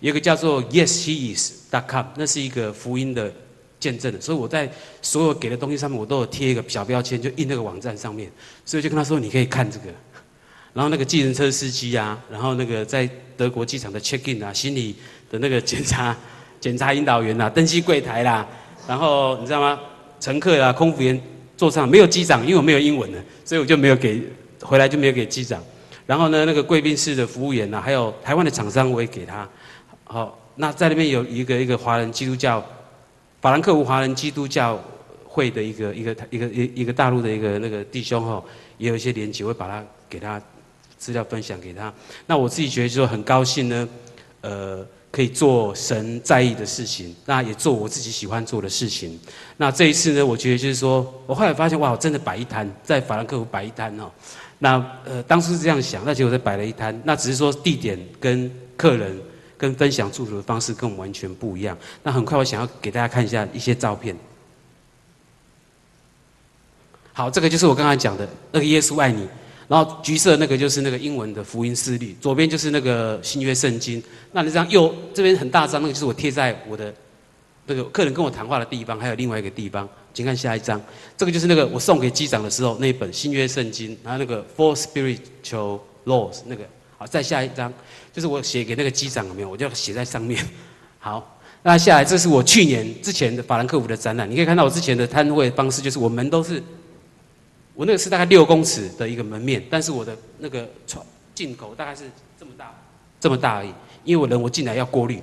[0.00, 1.56] 有一个叫做 Yes He Is。
[1.86, 3.30] com 那是一个福音的
[3.78, 4.70] 见证的，所以我在
[5.02, 8.30] 所有给的东西上面，我都有贴一个小标签，就印那个网站上面，
[8.64, 9.86] 所以就跟他说你可以看这个。
[10.72, 13.06] 然后那个计程车司机啊，然后那个在
[13.36, 14.96] 德国机场的 check in 啊，行李
[15.30, 16.16] 的那个检查
[16.60, 18.46] 检查引导员啊，登机柜台啦，
[18.88, 19.78] 然后你知道吗？
[20.20, 21.20] 乘客啊，空服员
[21.56, 24.22] 座上没有机长，因为我没有英文的，所以我就没有给
[24.62, 25.62] 回来就没有给机长。
[26.06, 29.48] 然后呢，那个贵宾室的服务员啊，还有台湾的厂商我也给他，
[30.04, 30.38] 好。
[30.58, 32.64] 那在那边有一个一个华人基督教
[33.42, 34.82] 法兰克福华人基督教
[35.22, 38.42] 会的一个一个一个一一个大陆的一个那个弟兄哈，
[38.78, 40.40] 也有一些连结，我会把他给他
[40.96, 41.92] 资料分享给他。
[42.26, 43.88] 那我自己觉得就很高兴呢，
[44.40, 44.86] 呃，
[45.16, 49.18] 可以做神在意的事情，那也做我自己喜欢做的事情。
[49.56, 54.10] 那这一次呢，我觉得就是说，我后来发现，哇，我真的摆一摊，在法兰克福摆一摊哦。
[54.58, 54.74] 那
[55.06, 59.18] 呃，当初是这样想，那结果在摆了一摊，那只是说地点跟客人
[59.56, 61.74] 跟分享祝福的方式跟我们完全不一样。
[62.02, 64.14] 那很快，我想要给大家看一下一些照片。
[67.14, 69.26] 好，这个就是我刚才讲的那个耶稣爱你。
[69.68, 74.00] 然后橘色那个就是那个英文的福音事例，左边就是那个新约圣经。
[74.30, 76.94] 那你这样右这边很大张，那个就是我贴在我的
[77.66, 79.88] 那个客人跟我谈话的地方，还有另外一个地方。
[80.14, 80.80] 请看下一张，
[81.16, 86.64] 这个就是那个我送给机长的时候那一本新约圣经，然后那个 Four Spiritual Laws 那个。
[86.96, 87.70] 好，再下一张
[88.12, 89.50] 就是我写给那个机长有没有？
[89.50, 90.42] 我就写在上面。
[90.98, 96.62] 好，那下来这是我去年之前的法兰克福的展览，你可以看到我之前的摊位方式就是我们都是。
[97.76, 101.04] 我那个是大概六公尺的一个门面，但是我的那个窗
[101.34, 102.04] 进口大概是
[102.40, 102.74] 这么大，
[103.20, 103.72] 这么大而已。
[104.02, 105.20] 因为我人我进来要过滤，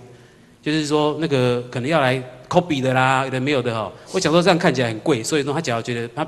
[0.61, 3.91] 就是说那个可能要来 copy 的啦，有的没有的哈。
[4.11, 6.27] 我想说这样看起来很贵，所以说他只要觉得他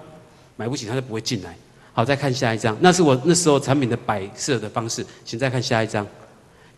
[0.55, 1.55] 买不起，他就不会进来。
[1.93, 5.05] 好，再看下一张，那是我那时候产品的摆设的方式。
[5.23, 6.05] 请再看下一张，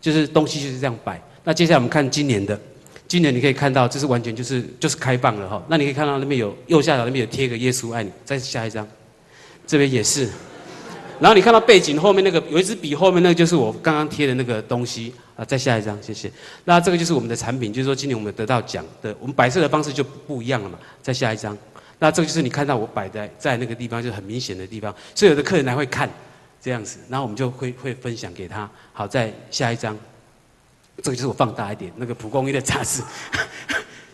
[0.01, 1.21] 就是东西就是这样摆。
[1.43, 2.59] 那接下来我们看今年的，
[3.07, 5.63] 今年你可以看到这是完全就是就是开放了哈。
[5.69, 8.11] 那你可以看到那边有右下角那边有贴个耶稣爱你。
[8.25, 8.87] 再下一张。
[9.67, 10.29] 这边也是，
[11.19, 15.43] 然后你看到背景后面那个有一支笔，后面那个就是我刚刚贴的那个东西啊。
[15.43, 16.31] 再下一张，谢谢。
[16.63, 20.79] 那这个就是我们的产品，就是说今年我们得到奖的，我们摆设的方式就不一样了嘛。
[21.01, 21.57] 再下一张，
[21.99, 26.09] 那这个就是你看到我摆在在那个地方，就很明显的地方，所以有的客人来会看
[26.61, 28.69] 这样子，然后我们就会会分享给他。
[28.93, 29.97] 好，再下一张，
[31.03, 33.01] 这个就是我放大一点那个蒲公英的杂志。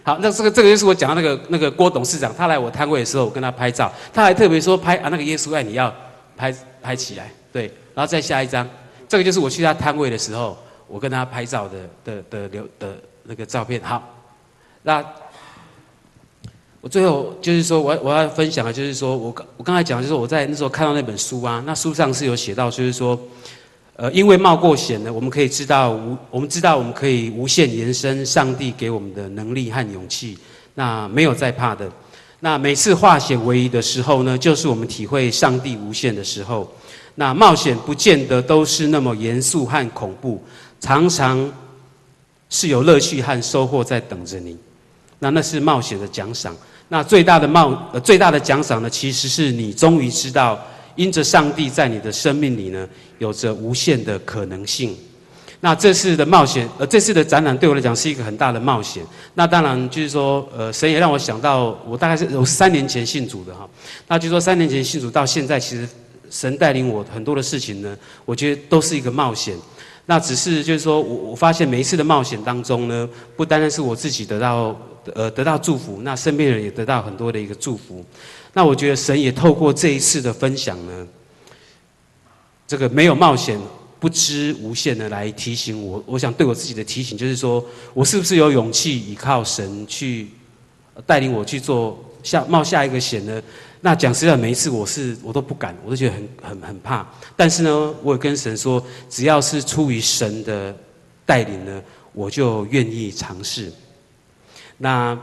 [0.05, 5.93] 好，那这个这个就是我讲的那个那个郭董事长，他来我摊位的时候，我跟他拍照，他还特别说拍啊那个耶稣爱你要
[6.35, 8.67] 拍拍起来，对，然后再下一张，
[9.07, 13.81] 这个就是我去他摊位的时候，我跟他拍照的的的留的，那个照片。
[13.81, 14.03] 好，
[14.81, 15.01] 那
[16.81, 23.17] 我最后就是说我我要分享的，就是说我我刚才讲的就是我在那时候看到那本书啊，那书上是有写到，就是说。
[23.95, 30.35] 呃，因为冒过险呢，我们可以知道无，我们知道我们可以无限延伸上帝给我们的能力和勇气。
[30.73, 31.87] 那没有再怕的。
[32.39, 36.67] 那每次化险为夷的时候呢，就是我们体会上帝无限的时候。
[37.15, 40.43] 那冒险不见得都是那么严肃和恐怖，
[40.79, 41.53] 常常
[42.49, 44.57] 是有乐趣和收获在等着你。
[45.19, 46.55] 那那是冒险的奖赏。
[46.89, 50.59] 那最大的冒，呃，最大的奖赏呢，其实是你终于知道。
[50.95, 52.87] 因着上帝在你的生命里呢，
[53.19, 54.95] 有着无限的可能性。
[55.59, 59.01] 那这次的冒险，呃，这次的展览对我来讲是一个很大的冒险。
[59.33, 63.69] 那当然就是说，呃，神也让我想到，我大概是有三年前信主的哈。
[64.09, 65.87] 那就说三年前信主到现在，其实
[66.29, 69.55] 神带领我很多的事情呢，我觉得都是一个冒险。
[70.05, 74.77] 那只是就是说我我发现每一次的冒险当中呢，不单单是我自己得到
[75.13, 78.03] 呃得到祝福，那身边人也得到很多的一个祝福。
[78.55, 81.07] 那我觉得神也透过这一次的分享呢，
[82.67, 83.59] 这个没有冒险
[83.99, 86.03] 不知无限的来提醒我。
[86.05, 90.27] 我想对我自己的提醒就是说，我是不是有勇气依靠神去
[91.03, 93.41] 带领我去做下冒下一个险呢？
[93.81, 97.07] 那讲实在，每一次我是我都不敢，我都觉得很很很怕。
[97.35, 100.75] 但是呢，我也跟神说，只要是出于神的
[101.25, 101.81] 带领呢，
[102.13, 103.73] 我就愿意尝试。
[104.77, 105.19] 那。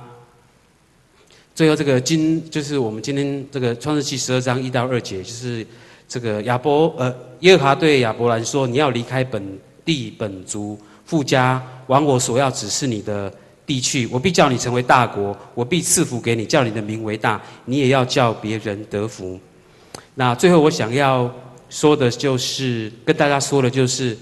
[1.60, 5.66] 最后，这个今就是我们今天这个创世记十二章一到二节，就是
[6.08, 13.30] 这个亚伯呃耶和华对亚伯兰说：“你要离开本地本族父家，往我所要指示你的
[13.66, 14.06] 地去。
[14.06, 19.38] 我必叫你成为大国，我必赐福给你，叫你的名为大，你也要叫别人得福。”
[20.16, 21.30] 那最后我想要
[21.68, 24.16] 说的就是跟大家说的就是，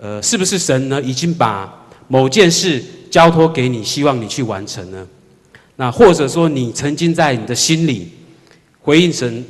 [0.00, 1.72] 呃，是不是神呢已经把
[2.08, 2.82] 某件事
[3.12, 5.06] 交托给你，希望你去完成呢？
[5.80, 8.10] 那或者说，你曾经在你的心里
[8.82, 9.42] 回应神，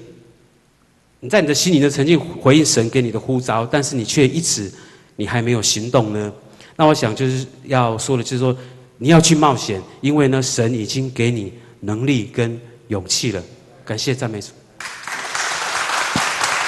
[1.19, 4.71] 你在你的心里呢曾经回应神给你的呼召，但是你却一直
[5.17, 6.33] 你还没有行动呢？
[6.77, 8.57] 那我想就是要说的，就是说
[8.99, 13.43] 你要去冒险，因为呢，神已经给你能力跟勇气了。
[13.85, 14.51] 感谢赞美主。